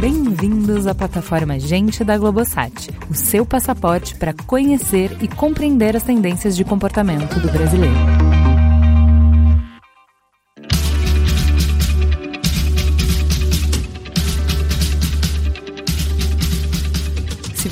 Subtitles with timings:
[0.00, 6.56] Bem-vindos à plataforma Gente da Globosat, o seu passaporte para conhecer e compreender as tendências
[6.56, 8.21] de comportamento do brasileiro.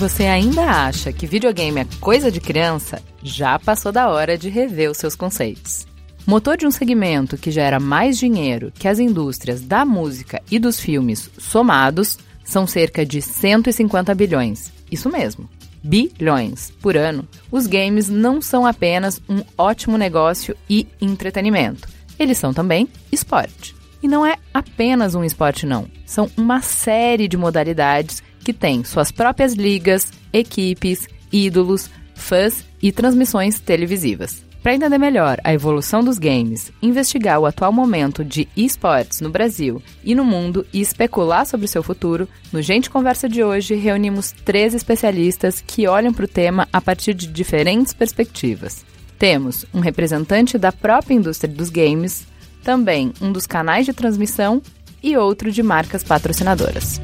[0.01, 4.91] Você ainda acha que videogame é coisa de criança, já passou da hora de rever
[4.91, 5.87] os seus conceitos.
[6.27, 10.81] Motor de um segmento que gera mais dinheiro que as indústrias da música e dos
[10.81, 14.73] filmes somados são cerca de 150 bilhões.
[14.91, 15.51] Isso mesmo,
[15.85, 17.29] bilhões por ano.
[17.53, 21.87] Os games não são apenas um ótimo negócio e entretenimento.
[22.19, 23.77] Eles são também esporte.
[24.03, 25.87] E não é apenas um esporte, não.
[26.07, 33.61] São uma série de modalidades que têm suas próprias ligas, equipes, ídolos, fãs e transmissões
[33.61, 34.45] televisivas.
[34.63, 39.83] Para entender melhor a evolução dos games, investigar o atual momento de esportes no Brasil
[40.05, 44.75] e no mundo e especular sobre seu futuro, no Gente Conversa de hoje reunimos três
[44.75, 48.85] especialistas que olham para o tema a partir de diferentes perspectivas.
[49.19, 52.27] Temos um representante da própria indústria dos games,
[52.63, 54.61] também um dos canais de transmissão
[55.03, 57.01] e outro de marcas patrocinadoras.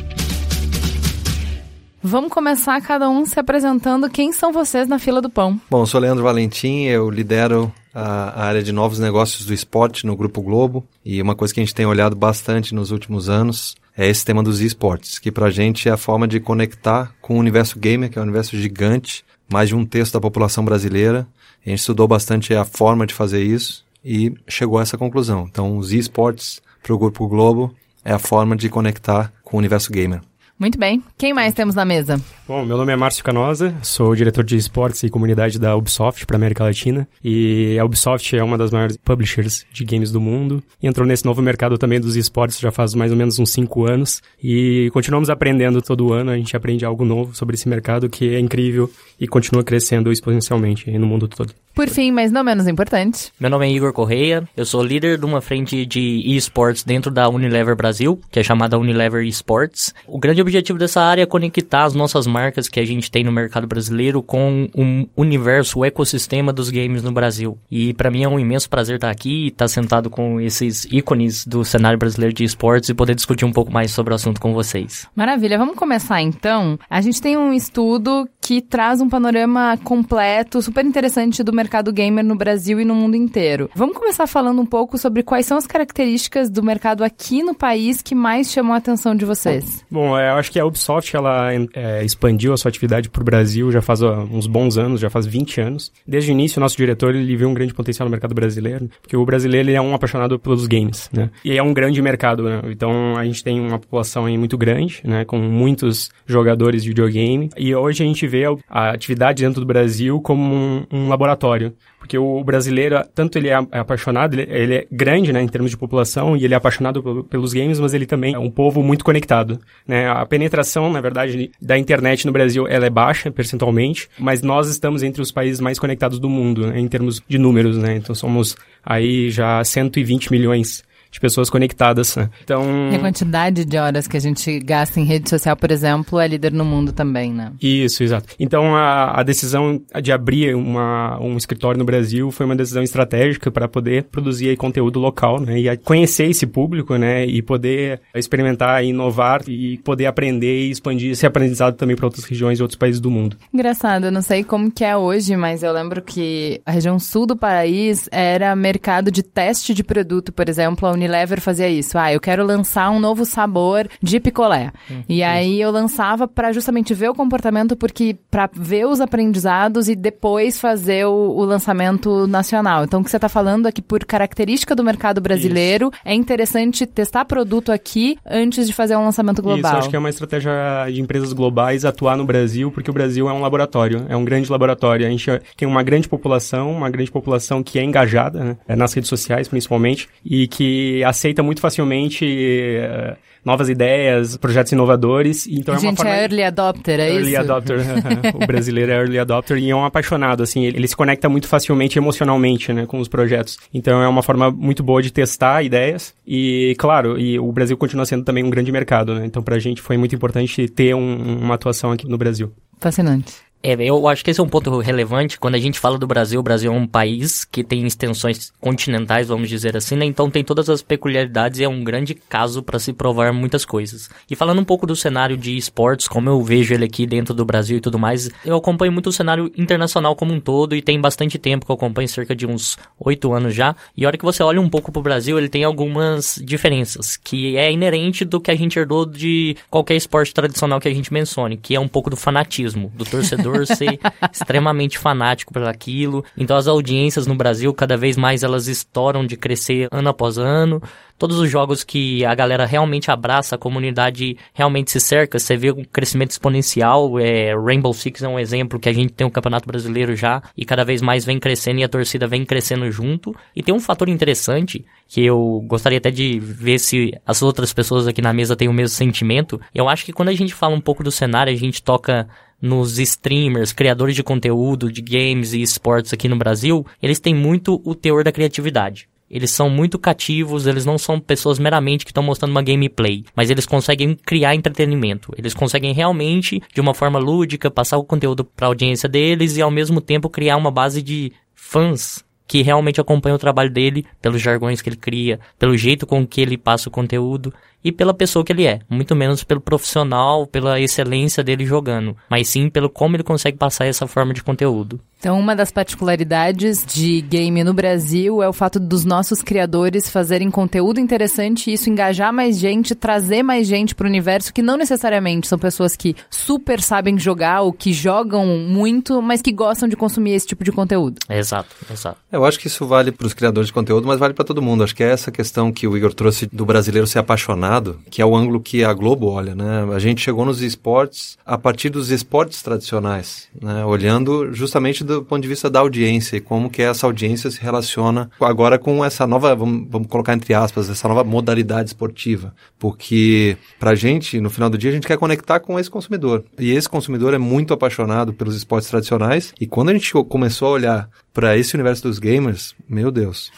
[2.08, 4.08] Vamos começar cada um se apresentando.
[4.08, 5.60] Quem são vocês na fila do pão?
[5.68, 10.14] Bom, eu sou Leandro Valentim, eu lidero a, área de novos negócios do esporte no
[10.14, 10.86] Grupo Globo.
[11.04, 14.40] E uma coisa que a gente tem olhado bastante nos últimos anos é esse tema
[14.40, 18.20] dos esportes, que pra gente é a forma de conectar com o universo gamer, que
[18.20, 21.26] é um universo gigante, mais de um terço da população brasileira.
[21.66, 25.48] A gente estudou bastante a forma de fazer isso e chegou a essa conclusão.
[25.50, 29.90] Então, os esportes para o Grupo Globo é a forma de conectar com o universo
[29.90, 30.20] gamer.
[30.58, 31.02] Muito bem.
[31.18, 32.18] Quem mais temos na mesa?
[32.48, 36.36] Bom, meu nome é Márcio Canosa, sou diretor de esportes e comunidade da Ubisoft para
[36.36, 37.06] América Latina.
[37.22, 40.62] E a Ubisoft é uma das maiores publishers de games do mundo.
[40.82, 44.22] Entrou nesse novo mercado também dos esportes já faz mais ou menos uns cinco anos.
[44.42, 48.40] E continuamos aprendendo todo ano, a gente aprende algo novo sobre esse mercado que é
[48.40, 48.90] incrível
[49.20, 51.52] e continua crescendo exponencialmente no mundo todo.
[51.76, 53.30] Por fim, mas não menos importante.
[53.38, 57.28] Meu nome é Igor Correia, eu sou líder de uma frente de esportes dentro da
[57.28, 59.94] Unilever Brasil, que é chamada Unilever Esports.
[60.06, 63.30] O grande objetivo dessa área é conectar as nossas marcas que a gente tem no
[63.30, 67.58] mercado brasileiro com o universo, o ecossistema dos games no Brasil.
[67.70, 71.62] E para mim é um imenso prazer estar aqui, estar sentado com esses ícones do
[71.62, 75.06] cenário brasileiro de esportes e poder discutir um pouco mais sobre o assunto com vocês.
[75.14, 76.78] Maravilha, vamos começar então.
[76.88, 82.24] A gente tem um estudo que traz um panorama completo, super interessante do mercado gamer
[82.24, 83.68] no Brasil e no mundo inteiro.
[83.74, 88.00] Vamos começar falando um pouco sobre quais são as características do mercado aqui no país
[88.00, 89.84] que mais chamam a atenção de vocês.
[89.90, 93.24] Bom, é, eu acho que a Ubisoft ela é, expandiu a sua atividade para o
[93.24, 95.90] Brasil já faz uns bons anos, já faz 20 anos.
[96.06, 99.16] Desde o início, o nosso diretor ele viu um grande potencial no mercado brasileiro, porque
[99.16, 101.30] o brasileiro ele é um apaixonado pelos games, né?
[101.44, 102.62] E é um grande mercado, né?
[102.66, 105.24] Então a gente tem uma população aí muito grande, né?
[105.24, 107.50] Com muitos jogadores de videogame.
[107.56, 108.35] E hoje a gente vê
[108.68, 111.74] a atividade dentro do Brasil como um, um laboratório
[112.06, 115.76] porque o brasileiro, tanto ele é apaixonado, ele, ele, é grande, né, em termos de
[115.76, 119.58] população, e ele é apaixonado pelos games, mas ele também é um povo muito conectado,
[119.86, 120.08] né?
[120.08, 125.02] A penetração, na verdade, da internet no Brasil, ela é baixa, percentualmente, mas nós estamos
[125.02, 127.96] entre os países mais conectados do mundo, né, em termos de números, né?
[127.96, 130.84] Então somos aí já 120 milhões
[131.16, 132.14] de pessoas conectadas.
[132.14, 132.30] Né?
[132.44, 132.90] Então.
[132.92, 136.28] E a quantidade de horas que a gente gasta em rede social, por exemplo, é
[136.28, 137.52] líder no mundo também, né?
[137.60, 138.34] Isso, exato.
[138.38, 143.50] Então a, a decisão de abrir uma, um escritório no Brasil foi uma decisão estratégica
[143.50, 145.58] para poder produzir aí, conteúdo local, né?
[145.58, 147.24] E conhecer esse público, né?
[147.24, 152.58] E poder experimentar, inovar e poder aprender e expandir esse aprendizado também para outras regiões
[152.58, 153.36] e outros países do mundo.
[153.52, 157.26] Engraçado, eu não sei como que é hoje, mas eu lembro que a região sul
[157.26, 161.96] do país era mercado de teste de produto, por exemplo, a Unilever fazia isso.
[161.96, 164.72] Ah, eu quero lançar um novo sabor de picolé.
[164.90, 169.88] Hum, e aí eu lançava para justamente ver o comportamento, porque para ver os aprendizados
[169.88, 172.84] e depois fazer o, o, lançamento nacional.
[172.84, 176.02] Então, o que você está falando é que, por característica do mercado brasileiro, isso.
[176.04, 179.72] é interessante testar produto aqui antes de fazer um lançamento global.
[179.72, 180.52] Isso, acho que é uma estratégia
[180.92, 184.50] de empresas globais atuar no Brasil, porque o Brasil é um laboratório, é um grande
[184.50, 185.06] laboratório.
[185.06, 188.76] A gente tem uma grande população, uma grande população que é engajada, né?
[188.76, 195.46] Nas redes sociais, principalmente, e que aceita muito facilmente uh, novas ideias, projetos inovadores.
[195.46, 196.16] Então a é gente forma...
[196.16, 197.36] é early adopter, é early isso?
[197.36, 197.78] Early adopter.
[198.34, 201.46] o brasileiro é early adopter e é um apaixonado, assim, ele, ele, se conecta muito
[201.46, 203.56] facilmente emocionalmente, né, com os projetos.
[203.72, 208.04] Então é uma forma muito boa de testar ideias e, claro, e o Brasil continua
[208.04, 209.24] sendo também um grande mercado, né?
[209.24, 212.52] Então pra gente foi muito importante ter um, uma atuação aqui no Brasil.
[212.80, 213.45] Fascinante.
[213.62, 215.40] É, eu acho que esse é um ponto relevante.
[215.40, 219.28] Quando a gente fala do Brasil, o Brasil é um país que tem extensões continentais,
[219.28, 220.04] vamos dizer assim, né?
[220.04, 224.08] Então tem todas as peculiaridades e é um grande caso para se provar muitas coisas.
[224.30, 227.44] E falando um pouco do cenário de esportes, como eu vejo ele aqui dentro do
[227.44, 231.00] Brasil e tudo mais, eu acompanho muito o cenário internacional como um todo e tem
[231.00, 233.74] bastante tempo que eu acompanho, cerca de uns oito anos já.
[233.96, 237.56] E a hora que você olha um pouco pro Brasil, ele tem algumas diferenças, que
[237.56, 241.56] é inerente do que a gente herdou de qualquer esporte tradicional que a gente mencione,
[241.56, 243.98] que é um pouco do fanatismo, do torcedor torcedor ser
[244.32, 246.24] extremamente fanático por aquilo.
[246.36, 250.82] Então as audiências no Brasil cada vez mais elas estouram de crescer ano após ano.
[251.18, 255.72] Todos os jogos que a galera realmente abraça, a comunidade realmente se cerca, você vê
[255.72, 257.18] um crescimento exponencial.
[257.18, 260.64] É, Rainbow Six é um exemplo que a gente tem um campeonato brasileiro já e
[260.64, 263.34] cada vez mais vem crescendo e a torcida vem crescendo junto.
[263.54, 268.06] E tem um fator interessante que eu gostaria até de ver se as outras pessoas
[268.06, 269.60] aqui na mesa têm o mesmo sentimento.
[269.74, 272.28] Eu acho que quando a gente fala um pouco do cenário, a gente toca
[272.60, 277.80] nos streamers, criadores de conteúdo, de games e esportes aqui no Brasil, eles têm muito
[277.84, 279.08] o teor da criatividade.
[279.28, 283.50] Eles são muito cativos, eles não são pessoas meramente que estão mostrando uma gameplay, mas
[283.50, 285.32] eles conseguem criar entretenimento.
[285.36, 289.62] Eles conseguem realmente, de uma forma lúdica, passar o conteúdo para a audiência deles e
[289.62, 294.40] ao mesmo tempo criar uma base de fãs que realmente acompanham o trabalho dele pelos
[294.40, 297.52] jargões que ele cria, pelo jeito com que ele passa o conteúdo
[297.86, 302.48] e pela pessoa que ele é, muito menos pelo profissional, pela excelência dele jogando, mas
[302.48, 305.00] sim pelo como ele consegue passar essa forma de conteúdo.
[305.18, 310.50] Então, uma das particularidades de game no Brasil é o fato dos nossos criadores fazerem
[310.50, 314.76] conteúdo interessante e isso engajar mais gente, trazer mais gente para o universo que não
[314.76, 319.96] necessariamente são pessoas que super sabem jogar ou que jogam muito, mas que gostam de
[319.96, 321.18] consumir esse tipo de conteúdo.
[321.30, 322.18] Exato, exato.
[322.30, 324.84] Eu acho que isso vale para os criadores de conteúdo, mas vale para todo mundo.
[324.84, 327.75] Acho que é essa questão que o Igor trouxe do brasileiro ser apaixonado,
[328.10, 329.86] que é o ângulo que a Globo olha, né?
[329.94, 333.84] A gente chegou nos esportes a partir dos esportes tradicionais, né?
[333.84, 338.30] Olhando justamente do ponto de vista da audiência e como que essa audiência se relaciona
[338.40, 342.54] agora com essa nova, vamos, vamos colocar entre aspas, essa nova modalidade esportiva.
[342.78, 346.44] Porque pra gente, no final do dia, a gente quer conectar com esse consumidor.
[346.58, 349.52] E esse consumidor é muito apaixonado pelos esportes tradicionais.
[349.60, 353.52] E quando a gente começou a olhar para esse universo dos gamers, meu Deus.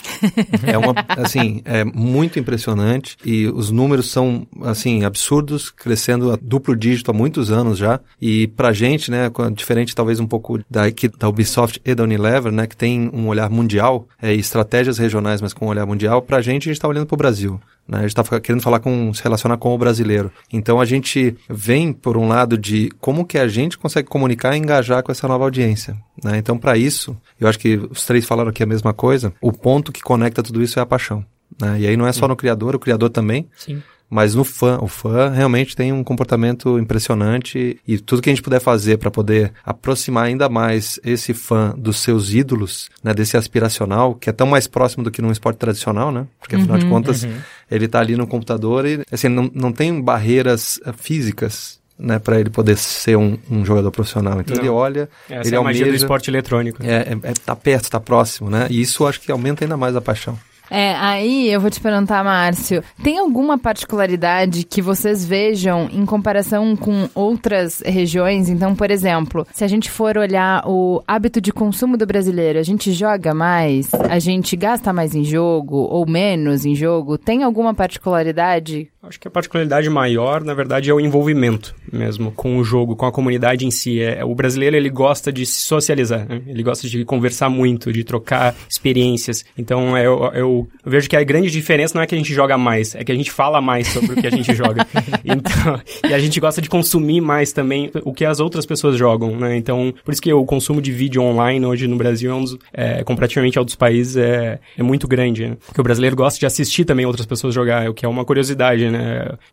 [0.67, 6.75] é uma, assim, é muito impressionante e os números são, assim, absurdos, crescendo a duplo
[6.75, 8.01] dígito há muitos anos já.
[8.21, 10.83] E pra gente, né, diferente talvez um pouco da,
[11.17, 15.53] da Ubisoft e da Unilever, né, que tem um olhar mundial, é, estratégias regionais, mas
[15.53, 17.61] com um olhar mundial, pra gente a gente tá olhando pro Brasil.
[17.89, 17.99] Né?
[17.99, 20.31] A gente está querendo falar com, se relacionar com o brasileiro.
[20.53, 24.59] Então a gente vem por um lado de como que a gente consegue comunicar e
[24.59, 25.97] engajar com essa nova audiência.
[26.23, 26.37] Né?
[26.37, 29.33] Então para isso, eu acho que os três falaram aqui a mesma coisa.
[29.41, 31.25] O ponto que conecta tudo isso é a paixão.
[31.61, 31.81] Né?
[31.81, 33.49] E aí não é só no criador, o criador também.
[33.57, 33.83] Sim.
[34.11, 38.43] Mas no fã, o fã realmente tem um comportamento impressionante e tudo que a gente
[38.43, 44.15] puder fazer para poder aproximar ainda mais esse fã dos seus ídolos, né, desse aspiracional,
[44.15, 46.27] que é tão mais próximo do que num esporte tradicional, né?
[46.41, 47.35] Porque afinal uhum, de contas, uhum.
[47.71, 52.39] ele está ali no computador e assim, não, não tem barreiras uh, físicas né, para
[52.39, 54.41] ele poder ser um, um jogador profissional.
[54.41, 54.63] Então Não.
[54.63, 56.83] ele olha, Essa ele é a almeja, magia do esporte eletrônico.
[56.83, 58.69] É, é, é, tá perto, tá próximo, né?
[58.71, 60.39] E isso acho que aumenta ainda mais a paixão.
[60.71, 66.77] É, aí eu vou te perguntar, Márcio, tem alguma particularidade que vocês vejam em comparação
[66.77, 68.49] com outras regiões?
[68.49, 72.63] Então, por exemplo, se a gente for olhar o hábito de consumo do brasileiro, a
[72.63, 77.17] gente joga mais, a gente gasta mais em jogo ou menos em jogo?
[77.17, 78.89] Tem alguma particularidade?
[79.09, 83.07] Acho que a particularidade maior, na verdade, é o envolvimento mesmo com o jogo, com
[83.07, 84.01] a comunidade em si.
[84.03, 86.43] É, o brasileiro, ele gosta de se socializar, né?
[86.47, 89.45] ele gosta de conversar muito, de trocar experiências.
[89.57, 92.57] Então, eu, eu eu, vejo que a grande diferença não é que a gente joga
[92.57, 94.87] mais, é que a gente fala mais sobre o que a gente joga.
[95.25, 99.37] Então, e a gente gosta de consumir mais também o que as outras pessoas jogam,
[99.37, 99.57] né?
[99.57, 102.59] Então, por isso que o consumo de vídeo online hoje no Brasil é, um dos,
[102.73, 105.57] é comparativamente a outros países, é, é muito grande, né?
[105.67, 108.89] Porque o brasileiro gosta de assistir também outras pessoas jogar, o que é uma curiosidade,
[108.91, 108.98] né?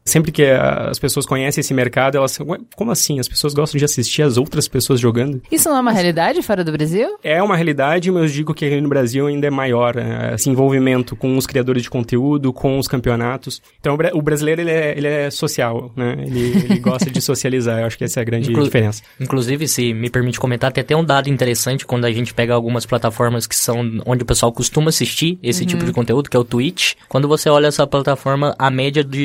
[0.04, 2.38] Sempre que as pessoas conhecem esse mercado, elas
[2.75, 3.20] como assim?
[3.20, 5.42] As pessoas gostam de assistir as outras pessoas jogando?
[5.52, 7.18] Isso não é uma realidade fora do Brasil?
[7.24, 10.34] É uma realidade, mas eu digo que aqui no Brasil ainda é maior, né?
[10.34, 13.62] esse envolvimento com os criadores de conteúdo, com os campeonatos.
[13.80, 16.16] Então, o brasileiro, ele é, ele é social, né?
[16.20, 17.80] Ele, ele gosta de socializar.
[17.80, 19.02] Eu acho que essa é a grande Inclu diferença.
[19.20, 22.86] Inclusive, se me permite comentar, tem até um dado interessante quando a gente pega algumas
[22.86, 25.68] plataformas que são onde o pessoal costuma assistir esse uhum.
[25.68, 26.94] tipo de conteúdo, que é o Twitch.
[27.08, 29.25] Quando você olha essa plataforma, a média de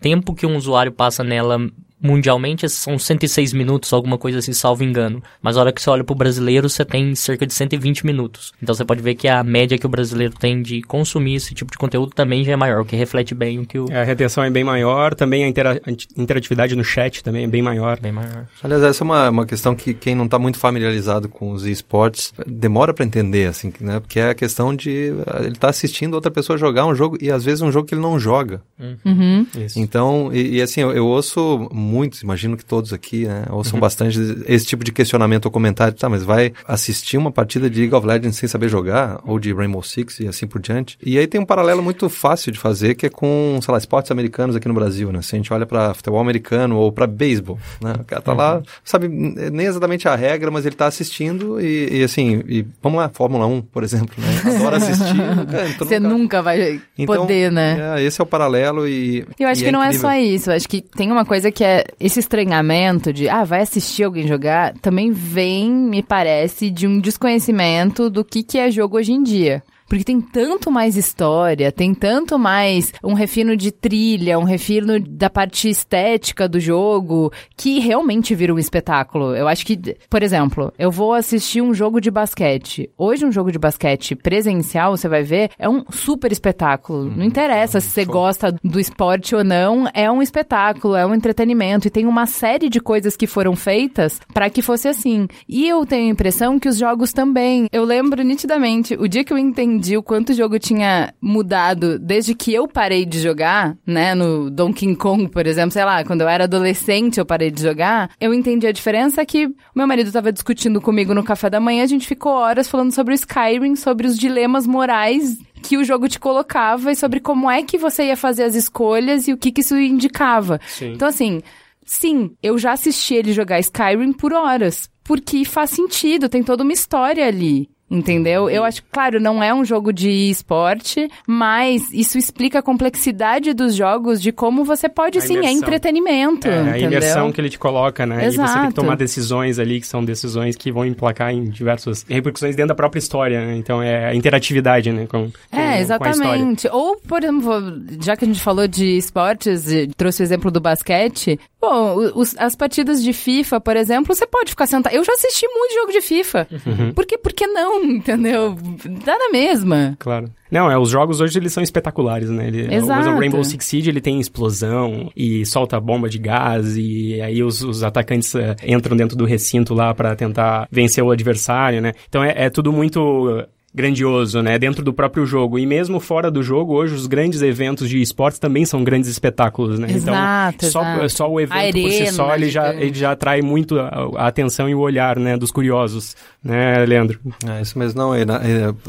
[0.00, 1.58] tempo que um usuário passa nela
[2.02, 5.22] mundialmente são 106 minutos, alguma coisa assim, salvo engano.
[5.40, 8.52] Mas a hora que você olha pro brasileiro, você tem cerca de 120 minutos.
[8.62, 11.70] Então você pode ver que a média que o brasileiro tem de consumir esse tipo
[11.70, 13.86] de conteúdo também já é maior, o que reflete bem o que o...
[13.92, 15.80] A retenção é bem maior, também a intera
[16.16, 18.00] interatividade no chat também é bem maior.
[18.00, 18.46] Bem maior.
[18.62, 22.32] Aliás, essa é uma, uma questão que quem não está muito familiarizado com os esportes
[22.46, 24.00] demora para entender, assim, né?
[24.00, 27.44] Porque é a questão de ele tá assistindo outra pessoa jogar um jogo e às
[27.44, 28.60] vezes um jogo que ele não joga.
[29.04, 29.46] Uhum.
[29.76, 33.80] Então, e, e assim, eu, eu, ouço muitos, imagino que todos aqui, né, ouçam uhum.
[33.80, 37.94] bastante esse tipo de questionamento ou comentário, tá, mas vai assistir uma partida de League
[37.94, 40.98] of Legends sem saber jogar, ou de Rainbow Six e assim por diante.
[41.04, 44.10] E aí tem um paralelo muito fácil de fazer, que é com, sei lá, esportes
[44.10, 45.20] americanos aqui no Brasil, né?
[45.20, 47.94] Se a gente olha para futebol americano ou para beisebol, né?
[48.00, 48.38] O cara tá uhum.
[48.38, 52.98] lá, sabe nem exatamente a regra, mas ele tá assistindo e, e assim, e, vamos
[52.98, 54.54] lá, Fórmula 1, por exemplo, né?
[54.56, 55.12] Adora assistir.
[55.78, 57.96] Você nunca vai então, poder, né?
[57.98, 59.26] É, esse é o paralelo e...
[59.38, 60.08] Eu acho que é não incrível.
[60.08, 63.44] é só isso, eu acho que tem uma coisa que é esse estranhamento de, ah,
[63.44, 68.70] vai assistir alguém jogar, também vem, me parece, de um desconhecimento do que, que é
[68.70, 69.62] jogo hoje em dia.
[69.92, 75.28] Porque tem tanto mais história, tem tanto mais um refino de trilha, um refino da
[75.28, 79.36] parte estética do jogo, que realmente vira um espetáculo.
[79.36, 82.88] Eu acho que, por exemplo, eu vou assistir um jogo de basquete.
[82.96, 87.14] Hoje, um jogo de basquete presencial, você vai ver, é um super espetáculo.
[87.14, 91.86] Não interessa se você gosta do esporte ou não, é um espetáculo, é um entretenimento.
[91.86, 95.28] E tem uma série de coisas que foram feitas para que fosse assim.
[95.46, 97.66] E eu tenho a impressão que os jogos também.
[97.70, 101.98] Eu lembro nitidamente, o dia que eu entendi entendi o quanto o jogo tinha mudado
[101.98, 104.14] desde que eu parei de jogar, né?
[104.14, 108.10] No Donkey Kong, por exemplo, sei lá, quando eu era adolescente eu parei de jogar,
[108.20, 111.86] eu entendi a diferença que meu marido estava discutindo comigo no café da manhã, a
[111.86, 116.18] gente ficou horas falando sobre o Skyrim, sobre os dilemas morais que o jogo te
[116.18, 119.60] colocava e sobre como é que você ia fazer as escolhas e o que, que
[119.60, 120.60] isso indicava.
[120.66, 120.92] Sim.
[120.92, 121.40] Então, assim,
[121.84, 124.90] sim, eu já assisti ele jogar Skyrim por horas.
[125.04, 127.68] Porque faz sentido, tem toda uma história ali.
[127.92, 128.48] Entendeu?
[128.48, 133.52] Eu acho que, claro, não é um jogo de esporte, mas isso explica a complexidade
[133.52, 136.48] dos jogos de como você pode, sim, é é entretenimento.
[136.48, 138.24] É, a imersão que ele te coloca, né?
[138.24, 138.48] Exato.
[138.48, 142.02] E você tem que tomar decisões ali, que são decisões que vão emplacar em diversas
[142.08, 143.56] repercussões dentro da própria história, né?
[143.56, 145.06] Então é a interatividade, né?
[145.06, 146.66] Com, com é, exatamente.
[146.72, 147.52] Ou, por exemplo,
[148.00, 149.66] já que a gente falou de esportes,
[149.98, 154.50] trouxe o exemplo do basquete, bom, os, as partidas de FIFA, por exemplo, você pode
[154.50, 154.94] ficar sentado.
[154.94, 156.48] Eu já assisti muito jogo de FIFA.
[156.66, 156.92] Uhum.
[156.92, 157.81] Por, que, por que não?
[157.82, 158.56] Entendeu?
[159.04, 159.96] Dá na mesma.
[159.98, 160.30] Claro.
[160.50, 162.46] Não, é, os jogos hoje eles são espetaculares, né?
[162.46, 163.08] Ele, Exato.
[163.08, 167.62] O Rainbow Six Siege ele tem explosão e solta bomba de gás e aí os,
[167.62, 171.92] os atacantes uh, entram dentro do recinto lá para tentar vencer o adversário, né?
[172.08, 175.58] Então é, é tudo muito grandioso, né, dentro do próprio jogo.
[175.58, 179.78] E mesmo fora do jogo, hoje os grandes eventos de esportes também são grandes espetáculos,
[179.78, 179.90] né?
[179.90, 181.08] Exato, então, só, exato.
[181.08, 184.26] só o evento Arena, por si só, ele já, ele já atrai muito a, a,
[184.26, 186.14] atenção e o olhar, né, dos curiosos,
[186.44, 187.18] né, Leandro?
[187.46, 188.10] É isso mesmo, não,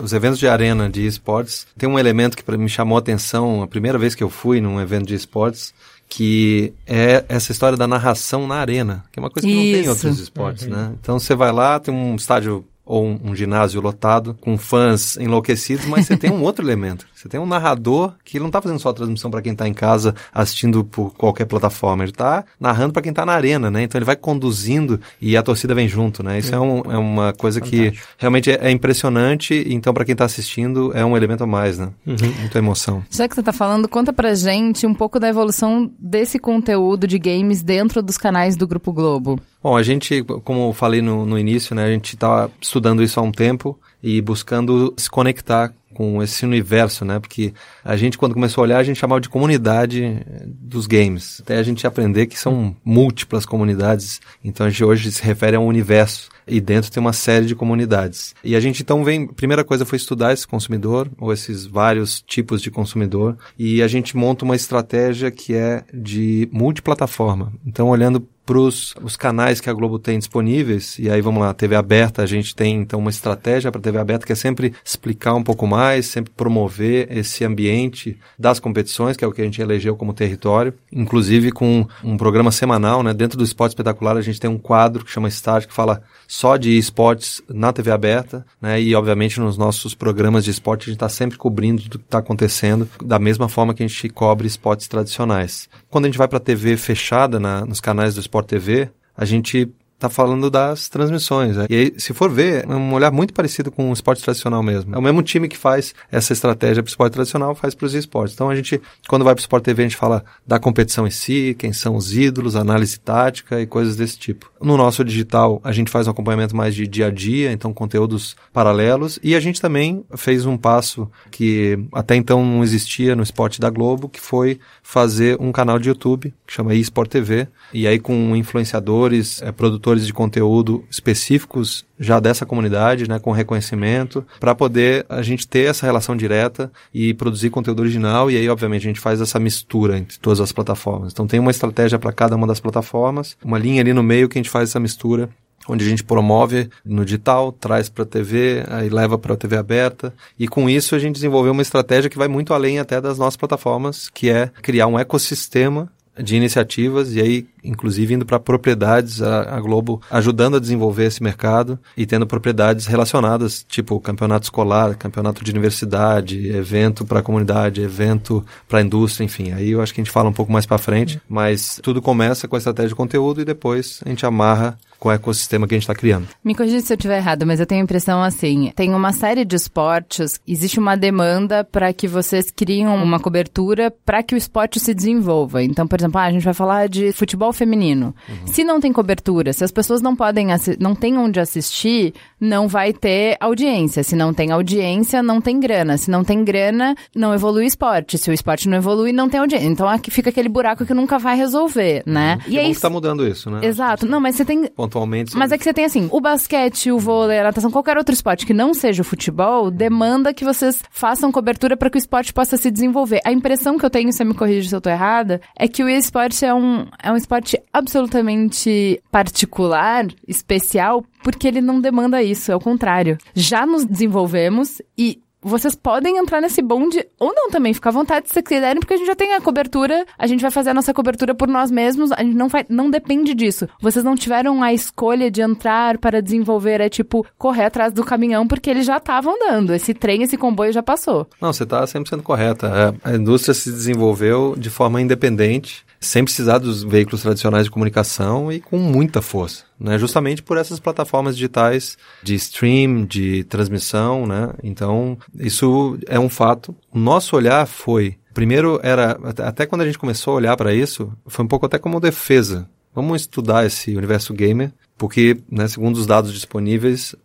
[0.01, 3.67] os eventos de arena de esportes, tem um elemento que me chamou a atenção a
[3.67, 5.73] primeira vez que eu fui num evento de esportes,
[6.09, 9.65] que é essa história da narração na arena, que é uma coisa que Isso.
[9.65, 10.71] não tem em outros esportes, uhum.
[10.71, 10.91] né?
[11.01, 15.85] Então você vai lá, tem um estádio ou um, um, ginásio lotado com fãs enlouquecidos,
[15.85, 17.07] mas você tem um outro elemento.
[17.23, 19.73] Você tem um narrador que não está fazendo só a transmissão para quem está em
[19.73, 23.83] casa assistindo por qualquer plataforma, ele está narrando para quem está na arena, né?
[23.83, 26.39] Então ele vai conduzindo e a torcida vem junto, né?
[26.39, 27.93] Isso é, um, é uma coisa Fantástico.
[27.93, 29.53] que realmente é, é impressionante.
[29.69, 31.91] Então para quem está assistindo é um elemento a mais, né?
[32.05, 32.17] Uhum.
[32.41, 33.01] Muita emoção.
[33.09, 37.17] Já que você está falando, conta para gente um pouco da evolução desse conteúdo de
[37.17, 39.39] games dentro dos canais do Grupo Globo.
[39.63, 43.17] Bom, a gente, como eu falei no, no início, né, a gente está estudando isso
[43.17, 47.19] há um tempo e buscando se conectar com esse universo, né?
[47.19, 51.39] Porque a gente, quando começou a olhar, a gente chamava de comunidade eh, dos games.
[51.41, 54.19] Até a gente aprender que são múltiplas comunidades.
[54.43, 56.29] Então a gente hoje se refere a um universo.
[56.47, 58.35] E dentro tem uma série de comunidades.
[58.43, 62.61] E a gente então vem, primeira coisa foi estudar esse consumidor, ou esses vários tipos
[62.61, 67.53] de consumidor, e a gente monta uma estratégia que é de multiplataforma.
[67.65, 71.75] Então, olhando para os canais que a Globo tem disponíveis, e aí vamos lá, TV
[71.75, 75.43] aberta, a gente tem então uma estratégia para TV aberta que é sempre explicar um
[75.43, 79.95] pouco mais, sempre promover esse ambiente das competições, que é o que a gente elegeu
[79.95, 83.13] como território, inclusive com um programa semanal, né?
[83.13, 86.57] Dentro do Esporte Espetacular a gente tem um quadro que chama Start, que fala só
[86.57, 88.81] de esportes na TV aberta, né?
[88.81, 92.17] E obviamente nos nossos programas de esporte a gente está sempre cobrindo tudo que está
[92.17, 95.69] acontecendo, da mesma forma que a gente cobre esportes tradicionais.
[95.91, 99.25] Quando a gente vai para a TV fechada, na, nos canais do Sport TV, a
[99.25, 99.71] gente
[100.03, 101.55] está falando das transmissões.
[101.55, 101.65] Né?
[101.69, 104.93] E aí, se for ver, é um olhar muito parecido com o esporte tradicional mesmo.
[104.93, 107.93] É o mesmo time que faz essa estratégia para o esporte tradicional, faz para os
[107.93, 108.33] esportes.
[108.33, 111.11] Então a gente, quando vai para o Sport TV, a gente fala da competição em
[111.11, 114.51] si, quem são os ídolos, análise tática e coisas desse tipo.
[114.61, 118.35] No nosso digital, a gente faz um acompanhamento mais de dia a dia, então conteúdos
[118.51, 119.19] paralelos.
[119.23, 123.69] E a gente também fez um passo que até então não existia no esporte da
[123.69, 128.35] Globo, que foi fazer um canal de YouTube, que chama eSport TV, e aí com
[128.35, 135.21] influenciadores, é, produtores de conteúdo específicos já dessa comunidade, né, com reconhecimento, para poder a
[135.21, 139.21] gente ter essa relação direta e produzir conteúdo original, e aí, obviamente, a gente faz
[139.21, 141.13] essa mistura entre todas as plataformas.
[141.13, 144.37] Então tem uma estratégia para cada uma das plataformas, uma linha ali no meio que
[144.37, 145.29] a gente faz essa mistura
[145.67, 149.55] onde a gente promove no digital, traz para a TV, aí leva para a TV
[149.55, 150.13] aberta.
[150.37, 153.37] E com isso a gente desenvolveu uma estratégia que vai muito além até das nossas
[153.37, 155.89] plataformas, que é criar um ecossistema
[156.21, 161.23] de iniciativas e aí inclusive indo para propriedades a, a, Globo ajudando a desenvolver esse
[161.23, 167.81] mercado e tendo propriedades relacionadas tipo campeonato escolar campeonato de universidade evento para a comunidade
[167.81, 170.65] evento para a indústria enfim aí eu acho que a gente fala um pouco mais
[170.65, 174.77] para frente mas tudo começa com a estratégia de conteúdo e depois a gente amarra
[175.03, 176.29] com o ecossistema que a gente está criando.
[176.41, 179.43] Me corrija se eu estiver errado, mas eu tenho a impressão assim: tem uma série
[179.43, 184.79] de esportes, existe uma demanda para que vocês criem uma cobertura para que o esporte
[184.79, 185.61] se desenvolva.
[185.61, 188.13] Então, por exemplo, ah, a gente vai falar de futebol feminino.
[188.27, 188.47] Uhum.
[188.47, 190.47] Se não tem cobertura, se as pessoas não podem
[190.79, 194.03] não têm onde assistir, não vai ter audiência.
[194.03, 195.97] Se não tem audiência, não tem grana.
[195.97, 198.17] Se não tem grana, não evolui o esporte.
[198.17, 199.67] Se o esporte não evolui, não tem audiência.
[199.67, 202.39] Então aqui fica aquele buraco que nunca vai resolver, né?
[202.45, 202.53] Uhum.
[202.53, 203.61] E aí está mudando isso, né?
[203.63, 204.05] Exato.
[204.05, 205.35] Não, mas você tem pontualmente.
[205.35, 208.45] Mas é que você tem assim, o basquete, o vôlei, a natação, qualquer outro esporte
[208.45, 212.57] que não seja o futebol, demanda que vocês façam cobertura para que o esporte possa
[212.57, 213.21] se desenvolver.
[213.25, 215.89] A impressão que eu tenho, você me corrige se eu tô errada, é que o
[215.89, 222.55] esporte é um, é um esporte absolutamente particular, especial, porque ele não demanda isso, é
[222.55, 223.17] o contrário.
[223.33, 228.29] Já nos desenvolvemos e vocês podem entrar nesse bonde ou não também, fica à vontade
[228.29, 230.93] se quiserem, porque a gente já tem a cobertura, a gente vai fazer a nossa
[230.93, 233.67] cobertura por nós mesmos, a gente não, vai, não depende disso.
[233.81, 238.47] Vocês não tiveram a escolha de entrar para desenvolver, é tipo, correr atrás do caminhão,
[238.47, 241.27] porque eles já estavam andando, esse trem, esse comboio já passou.
[241.41, 242.95] Não, você está 100% correta.
[243.03, 248.59] A indústria se desenvolveu de forma independente, sem precisar dos veículos tradicionais de comunicação e
[248.59, 249.97] com muita força, né?
[249.97, 254.53] Justamente por essas plataformas digitais de stream, de transmissão, né?
[254.61, 256.75] Então, isso é um fato.
[256.91, 261.11] O nosso olhar foi, primeiro era, até quando a gente começou a olhar para isso,
[261.25, 262.69] foi um pouco até como defesa.
[262.93, 267.15] Vamos estudar esse universo gamer, porque, né, segundo os dados disponíveis,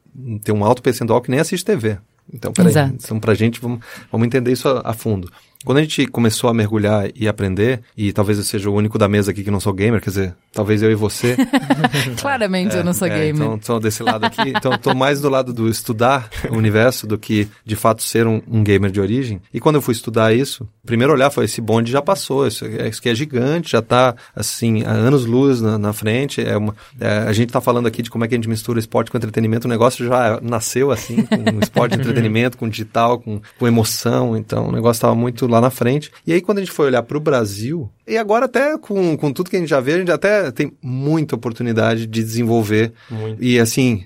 [0.43, 1.99] tem um alto percentual que nem assiste TV.
[2.33, 2.73] Então, peraí.
[2.95, 5.31] Então, pra gente, vamos, vamos entender isso a, a fundo.
[5.65, 9.09] Quando a gente começou a mergulhar e aprender, e talvez eu seja o único da
[9.09, 11.37] mesa aqui que não sou gamer, quer dizer, talvez eu e você.
[12.21, 13.43] Claramente é, eu não sou é, gamer.
[13.43, 14.51] Então, estou desse lado aqui.
[14.51, 18.41] Então, estou mais do lado do estudar o universo do que, de fato, ser um,
[18.49, 19.43] um, gamer de origem.
[19.53, 22.89] E quando eu fui estudar isso, primeiro olhar foi, esse bonde já passou, isso, é,
[22.89, 26.41] isso aqui é gigante, já está, assim, há anos-luz na, na, frente.
[26.41, 28.79] É uma, é, a gente está falando aqui de como é que a gente mistura
[28.79, 33.67] esporte com entretenimento, o negócio já nasceu assim, com esporte, entretenimento, com digital, com, com
[33.67, 34.37] emoção.
[34.37, 36.11] Então, o negócio estava muito lá na frente.
[36.27, 39.33] E aí, quando a gente foi olhar para o Brasil, e agora até com, com
[39.33, 42.93] tudo que a gente já vê, a gente até tem muita oportunidade de desenvolver.
[43.11, 43.43] Muito.
[43.43, 44.05] E assim,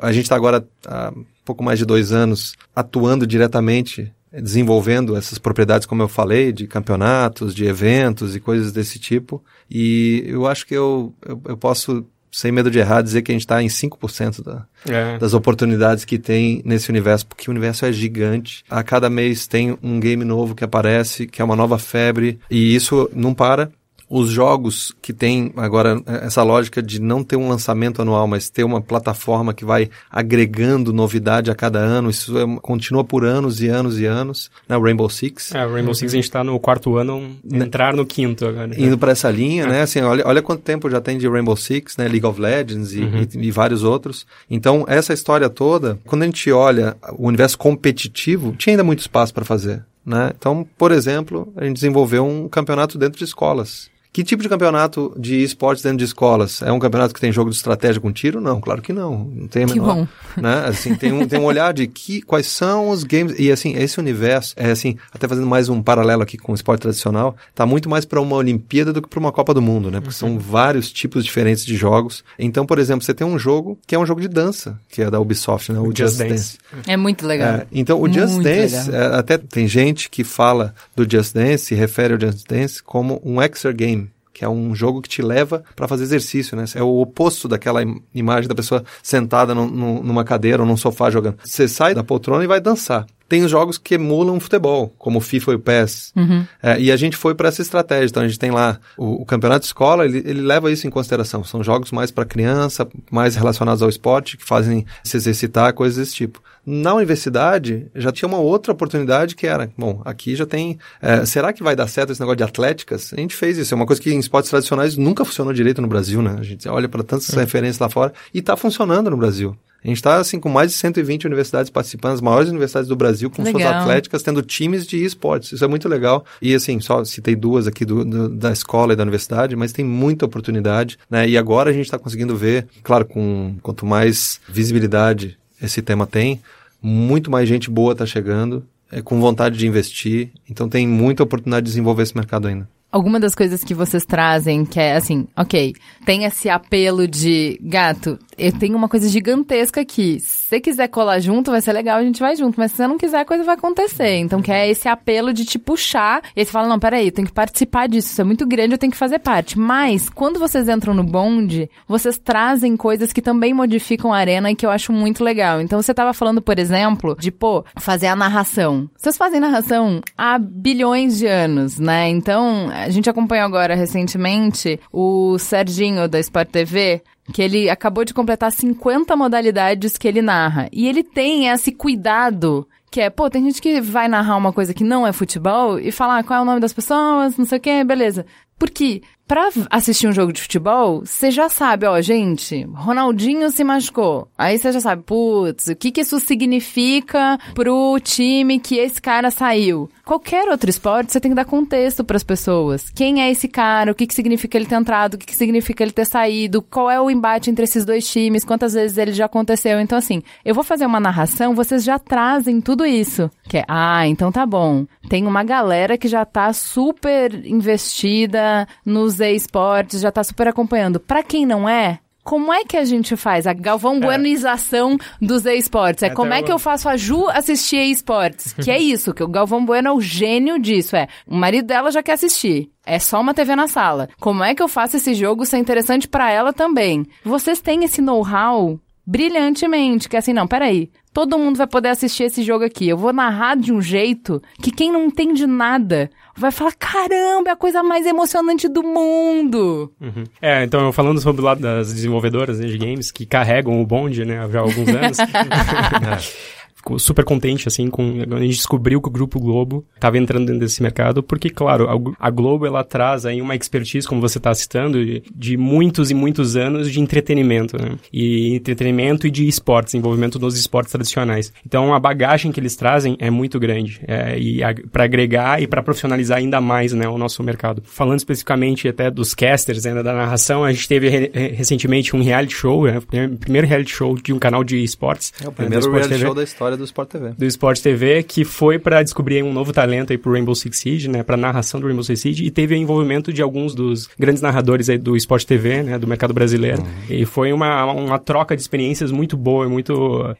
[0.00, 1.12] a gente está agora há
[1.44, 7.54] pouco mais de dois anos atuando diretamente desenvolvendo essas propriedades, como eu falei, de campeonatos,
[7.54, 9.42] de eventos e coisas desse tipo.
[9.70, 12.04] E eu acho que eu, eu, eu posso
[12.34, 15.16] sem medo de errar, dizer que a gente está em 5% da, é.
[15.18, 18.64] das oportunidades que tem nesse universo, porque o universo é gigante.
[18.68, 22.74] A cada mês tem um game novo que aparece, que é uma nova febre, e
[22.74, 23.70] isso não para
[24.08, 28.64] os jogos que tem agora essa lógica de não ter um lançamento anual, mas ter
[28.64, 33.68] uma plataforma que vai agregando novidade a cada ano, isso é, continua por anos e
[33.68, 34.76] anos e anos, né?
[34.76, 35.54] O Rainbow Six.
[35.54, 37.64] É, o Rainbow Six a gente está no quarto ano, né?
[37.64, 38.66] entrar no quinto agora.
[38.66, 38.76] Né?
[38.78, 39.68] Indo para essa linha, é.
[39.68, 39.82] né?
[39.82, 42.06] Assim, olha, olha quanto tempo já tem de Rainbow Six, né?
[42.08, 43.26] League of Legends e, uhum.
[43.34, 44.26] e, e vários outros.
[44.50, 49.32] Então, essa história toda, quando a gente olha o universo competitivo, tinha ainda muito espaço
[49.32, 49.82] para fazer.
[50.04, 50.32] Né?
[50.36, 53.90] Então, por exemplo, a gente desenvolveu um campeonato dentro de escolas.
[54.14, 56.62] Que tipo de campeonato de esportes dentro de escolas?
[56.62, 58.40] É um campeonato que tem jogo de estratégia com tiro?
[58.40, 59.24] Não, claro que não.
[59.24, 59.74] Não tem a menor.
[59.74, 60.08] Que bom.
[60.40, 60.66] Né?
[60.68, 63.34] Assim, tem um, tem um olhar de que, quais são os games.
[63.40, 66.82] E assim, esse universo, é assim, até fazendo mais um paralelo aqui com o esporte
[66.82, 69.98] tradicional, tá muito mais para uma Olimpíada do que para uma Copa do Mundo, né?
[69.98, 70.36] Porque uhum.
[70.36, 72.22] são vários tipos diferentes de jogos.
[72.38, 75.10] Então, por exemplo, você tem um jogo que é um jogo de dança, que é
[75.10, 75.80] da Ubisoft, né?
[75.80, 76.30] O, Just, Just Dance.
[76.30, 76.58] Dance.
[76.86, 77.54] É muito legal.
[77.54, 81.64] É, então, o muito Just Dance, é, até tem gente que fala do Just Dance,
[81.64, 84.03] se refere ao Just Dance como um extra game
[84.34, 86.64] que é um jogo que te leva para fazer exercício, né?
[86.74, 90.76] É o oposto daquela im imagem da pessoa sentada no, no, numa cadeira ou num
[90.76, 91.38] sofá jogando.
[91.44, 95.20] Você sai da poltrona e vai dançar tem os jogos que emulam futebol, como o
[95.20, 96.12] FIFA e o PES.
[96.14, 96.46] Uhum.
[96.62, 98.06] É, e a gente foi para essa estratégia.
[98.06, 100.90] Então a gente tem lá o, o campeonato de escola, ele, ele, leva isso em
[100.90, 101.42] consideração.
[101.42, 106.14] São jogos mais para criança, mais relacionados ao esporte, que fazem se exercitar, coisas desse
[106.14, 106.40] tipo.
[106.64, 110.78] Na universidade, já tinha uma outra oportunidade que era, bom, aqui já tem.
[111.02, 113.12] É, será que vai dar certo esse negócio de atléticas?
[113.12, 113.74] A gente fez isso.
[113.74, 116.36] É uma coisa que em esportes tradicionais nunca funcionou direito no Brasil, né?
[116.38, 117.40] A gente olha para tantas é.
[117.40, 119.56] referências lá fora e está funcionando no Brasil.
[119.84, 123.30] A gente está assim, com mais de 120 universidades participando, as maiores universidades do Brasil,
[123.30, 123.60] com legal.
[123.60, 125.52] suas atléticas, tendo times de esportes.
[125.52, 126.24] Isso é muito legal.
[126.40, 129.84] E assim, só citei duas aqui do, do, da escola e da universidade, mas tem
[129.84, 130.98] muita oportunidade.
[131.10, 131.28] Né?
[131.28, 136.40] E agora a gente está conseguindo ver, claro, com quanto mais visibilidade esse tema tem,
[136.80, 140.30] muito mais gente boa está chegando, é, com vontade de investir.
[140.48, 144.64] Então tem muita oportunidade de desenvolver esse mercado ainda alguma das coisas que vocês trazem,
[144.64, 145.74] que é assim, ok,
[146.06, 150.20] tem esse apelo de gato, eu tenho uma coisa gigantesca aqui.
[150.20, 152.58] Se você quiser colar junto, vai ser legal, a gente vai junto.
[152.58, 154.18] Mas se você não quiser, a coisa vai acontecer.
[154.18, 156.22] Então, que é esse apelo de te puxar.
[156.36, 158.10] E aí você fala, não, peraí, eu tenho que participar disso.
[158.10, 159.58] Isso é muito grande, eu tenho que fazer parte.
[159.58, 164.56] Mas, quando vocês entram no bonde, vocês trazem coisas que também modificam a arena e
[164.56, 165.60] que eu acho muito legal.
[165.60, 168.88] Então, você tava falando, por exemplo, de, pô, fazer a narração.
[168.96, 172.08] Vocês fazem narração há bilhões de anos, né?
[172.08, 178.14] Então, a gente acompanhou agora recentemente o Serginho da Sport TV que ele acabou de
[178.14, 180.68] completar 50 modalidades que ele narra.
[180.72, 184.72] E ele tem esse cuidado que é, pô, tem gente que vai narrar uma coisa
[184.72, 187.60] que não é futebol e falar qual é o nome das pessoas, não sei o
[187.60, 188.24] que, beleza.
[188.64, 194.28] Porque Pra assistir um jogo de futebol, você já sabe, ó, gente, Ronaldinho se machucou.
[194.36, 199.30] Aí você já sabe, putz, o que que isso significa pro time que esse cara
[199.30, 199.88] saiu?
[200.04, 202.90] Qualquer outro esporte, você tem que dar contexto para as pessoas.
[202.90, 203.92] Quem é esse cara?
[203.92, 205.14] O que que significa ele ter entrado?
[205.14, 206.60] O que que significa ele ter saído?
[206.60, 208.44] Qual é o embate entre esses dois times?
[208.44, 209.80] Quantas vezes ele já aconteceu?
[209.80, 213.30] Então, assim, eu vou fazer uma narração, vocês já trazem tudo isso.
[213.48, 214.84] Que é, ah, então tá bom.
[215.08, 218.53] Tem uma galera que já tá super investida
[218.84, 221.00] nos esportes, já tá super acompanhando.
[221.00, 225.24] Para quem não é, como é que a gente faz a Galvão Buenoização é.
[225.24, 226.02] dos esportes?
[226.02, 228.54] É, é como é que eu faço a Ju assistir esportes?
[228.54, 230.96] que é isso, que o Galvão Bueno é o gênio disso.
[230.96, 232.70] É, o marido dela já quer assistir.
[232.86, 234.08] É só uma TV na sala.
[234.18, 237.06] Como é que eu faço esse jogo ser interessante para ela também?
[237.22, 242.24] Vocês têm esse know-how brilhantemente, que é assim, não, peraí, todo mundo vai poder assistir
[242.24, 242.88] esse jogo aqui.
[242.88, 247.52] Eu vou narrar de um jeito que quem não entende nada vai falar: caramba, é
[247.52, 249.92] a coisa mais emocionante do mundo.
[250.00, 250.24] Uhum.
[250.42, 254.24] É, então falando sobre o lado das desenvolvedoras né, de games que carregam o bonde,
[254.24, 255.18] né, já há alguns anos.
[256.98, 260.82] super contente, assim, com a gente descobriu que o Grupo Globo estava entrando dentro desse
[260.82, 265.04] mercado, porque, claro, a, a Globo, ela traz aí uma expertise, como você está citando,
[265.04, 267.96] de, de, muitos e muitos anos de entretenimento, né?
[268.12, 271.52] E entretenimento e de esportes, envolvimento nos esportes tradicionais.
[271.66, 275.82] Então, a bagagem que eles trazem é muito grande, é, e para agregar e para
[275.82, 277.82] profissionalizar ainda mais, né, o nosso mercado.
[277.84, 282.54] Falando especificamente até dos casters, né, da narração, a gente teve re recentemente um reality
[282.54, 285.32] show, né, o primeiro reality show de um canal de esportes.
[285.42, 286.24] É o primeiro reality TV.
[286.24, 287.30] show da história do Sport TV.
[287.36, 291.08] Do Sport TV, que foi para descobrir um novo talento aí pro Rainbow Six Siege,
[291.08, 294.42] né, pra narração do Rainbow Six Siege, e teve o envolvimento de alguns dos grandes
[294.42, 296.82] narradores aí do Sport TV, né, do mercado brasileiro.
[296.82, 296.88] Uhum.
[297.10, 299.94] E foi uma, uma troca de experiências muito boa, muito,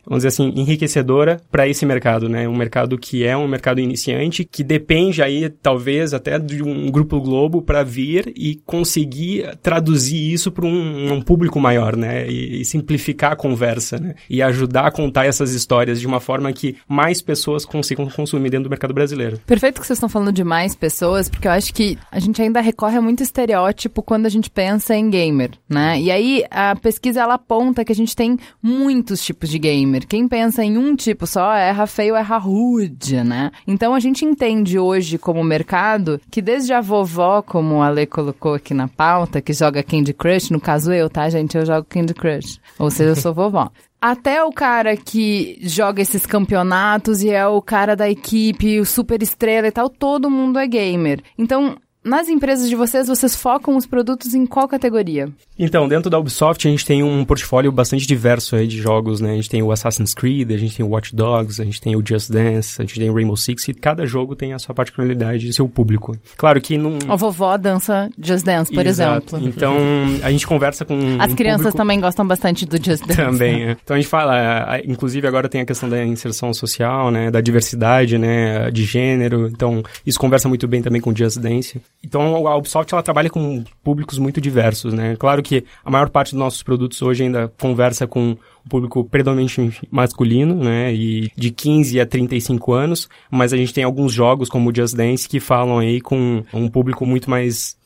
[0.04, 4.44] vamos dizer assim, enriquecedora para esse mercado, né, um mercado que é um mercado iniciante,
[4.44, 10.50] que depende aí, talvez, até de um grupo globo para vir e conseguir traduzir isso
[10.50, 14.90] para um, um, público maior, né, e, e simplificar a conversa, né, e ajudar a
[14.90, 19.38] contar essas histórias de uma forma que mais pessoas consigam consumir dentro do mercado brasileiro.
[19.46, 22.60] Perfeito que vocês estão falando de mais pessoas, porque eu acho que a gente ainda
[22.60, 26.00] recorre a muito estereótipo quando a gente pensa em gamer, né?
[26.00, 30.06] E aí a pesquisa ela aponta que a gente tem muitos tipos de gamer.
[30.06, 33.50] Quem pensa em um tipo só erra feio, erra rude, né?
[33.66, 38.54] Então a gente entende hoje como mercado que desde a vovó, como a Ale colocou
[38.54, 41.56] aqui na pauta, que joga Candy Crush, no caso eu, tá, gente?
[41.56, 42.58] Eu jogo Candy Crush.
[42.78, 43.70] Ou seja, eu sou vovó
[44.04, 49.22] até o cara que joga esses campeonatos e é o cara da equipe, o super
[49.22, 51.22] estrela e tal, todo mundo é gamer.
[51.38, 55.28] Então, nas empresas de vocês, vocês focam os produtos em qual categoria?
[55.58, 59.32] Então, dentro da Ubisoft, a gente tem um portfólio bastante diverso aí de jogos, né?
[59.32, 61.96] A gente tem o Assassin's Creed, a gente tem o Watch Dogs, a gente tem
[61.96, 64.74] o Just Dance, a gente tem o Rainbow Six, e cada jogo tem a sua
[64.74, 66.16] particularidade e seu público.
[66.36, 66.98] Claro que não...
[67.08, 69.36] A vovó dança Just Dance, por Exato.
[69.36, 69.48] exemplo.
[69.48, 69.76] Então,
[70.22, 71.78] a gente conversa com As um crianças público...
[71.78, 73.16] também gostam bastante do Just Dance.
[73.16, 73.76] Também, é.
[73.82, 77.30] Então, a gente fala, inclusive agora tem a questão da inserção social, né?
[77.30, 78.70] Da diversidade, né?
[78.70, 79.48] De gênero.
[79.48, 81.80] Então, isso conversa muito bem também com o Just Dance.
[82.04, 85.16] Então a Ubisoft ela trabalha com públicos muito diversos, né?
[85.16, 89.86] Claro que a maior parte dos nossos produtos hoje ainda conversa com um público predominantemente
[89.90, 90.92] masculino, né?
[90.92, 94.94] E de 15 a 35 anos, mas a gente tem alguns jogos como o Just
[94.94, 97.76] Dance que falam aí com um público muito mais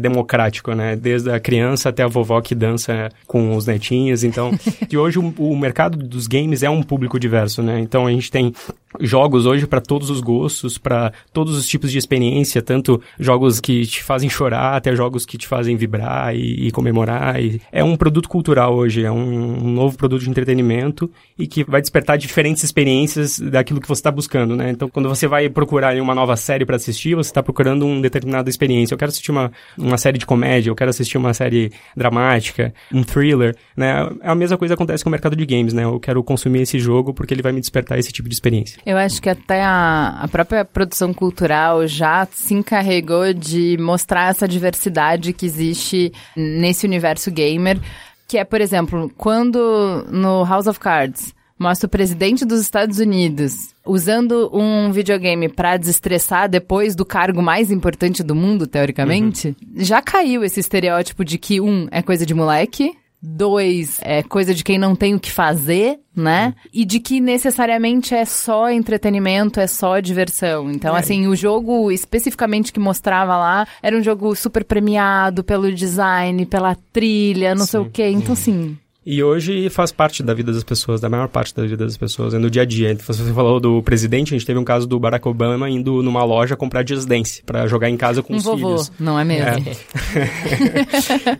[0.00, 0.96] democrático, né?
[0.96, 4.24] Desde a criança até a vovó que dança com os netinhos.
[4.24, 4.50] Então,
[4.88, 7.78] de hoje o, o mercado dos games é um público diverso, né?
[7.80, 8.52] Então a gente tem
[9.00, 13.86] jogos hoje para todos os gostos, para todos os tipos de experiência, tanto jogos que
[13.86, 17.40] te fazem chorar até jogos que te fazem vibrar e, e comemorar.
[17.42, 21.64] E é um produto cultural hoje, é um, um, novo produto de entretenimento e que
[21.64, 24.70] vai despertar diferentes experiências daquilo que você está buscando, né?
[24.70, 28.48] Então, quando você vai procurar uma nova série para assistir, você está procurando uma determinada
[28.48, 28.94] experiência.
[28.94, 33.02] Eu quero assistir uma, uma série de comédia, eu quero assistir uma série dramática, um
[33.02, 34.08] thriller, né?
[34.22, 35.84] A mesma coisa acontece com o mercado de games, né?
[35.84, 38.77] Eu quero consumir esse jogo porque ele vai me despertar esse tipo de experiência.
[38.84, 44.48] Eu acho que até a, a própria produção cultural já se encarregou de mostrar essa
[44.48, 47.78] diversidade que existe nesse universo gamer.
[48.26, 53.74] Que é, por exemplo, quando no House of Cards mostra o presidente dos Estados Unidos
[53.84, 59.84] usando um videogame para desestressar depois do cargo mais importante do mundo, teoricamente, uhum.
[59.84, 64.62] já caiu esse estereótipo de que, um, é coisa de moleque, Dois, é coisa de
[64.62, 66.54] quem não tem o que fazer, né?
[66.72, 70.70] E de que necessariamente é só entretenimento, é só diversão.
[70.70, 71.00] Então, é.
[71.00, 76.76] assim, o jogo especificamente que mostrava lá era um jogo super premiado pelo design, pela
[76.92, 77.70] trilha, não Sim.
[77.70, 78.08] sei o quê.
[78.08, 78.78] Então, assim.
[79.10, 82.34] E hoje faz parte da vida das pessoas, da maior parte da vida das pessoas,
[82.34, 82.92] é no dia a dia.
[82.92, 86.22] Então, você falou do presidente, a gente teve um caso do Barack Obama indo numa
[86.24, 88.92] loja comprar Just Dance para jogar em casa com um os vovô, filhos.
[89.00, 89.64] não é mesmo?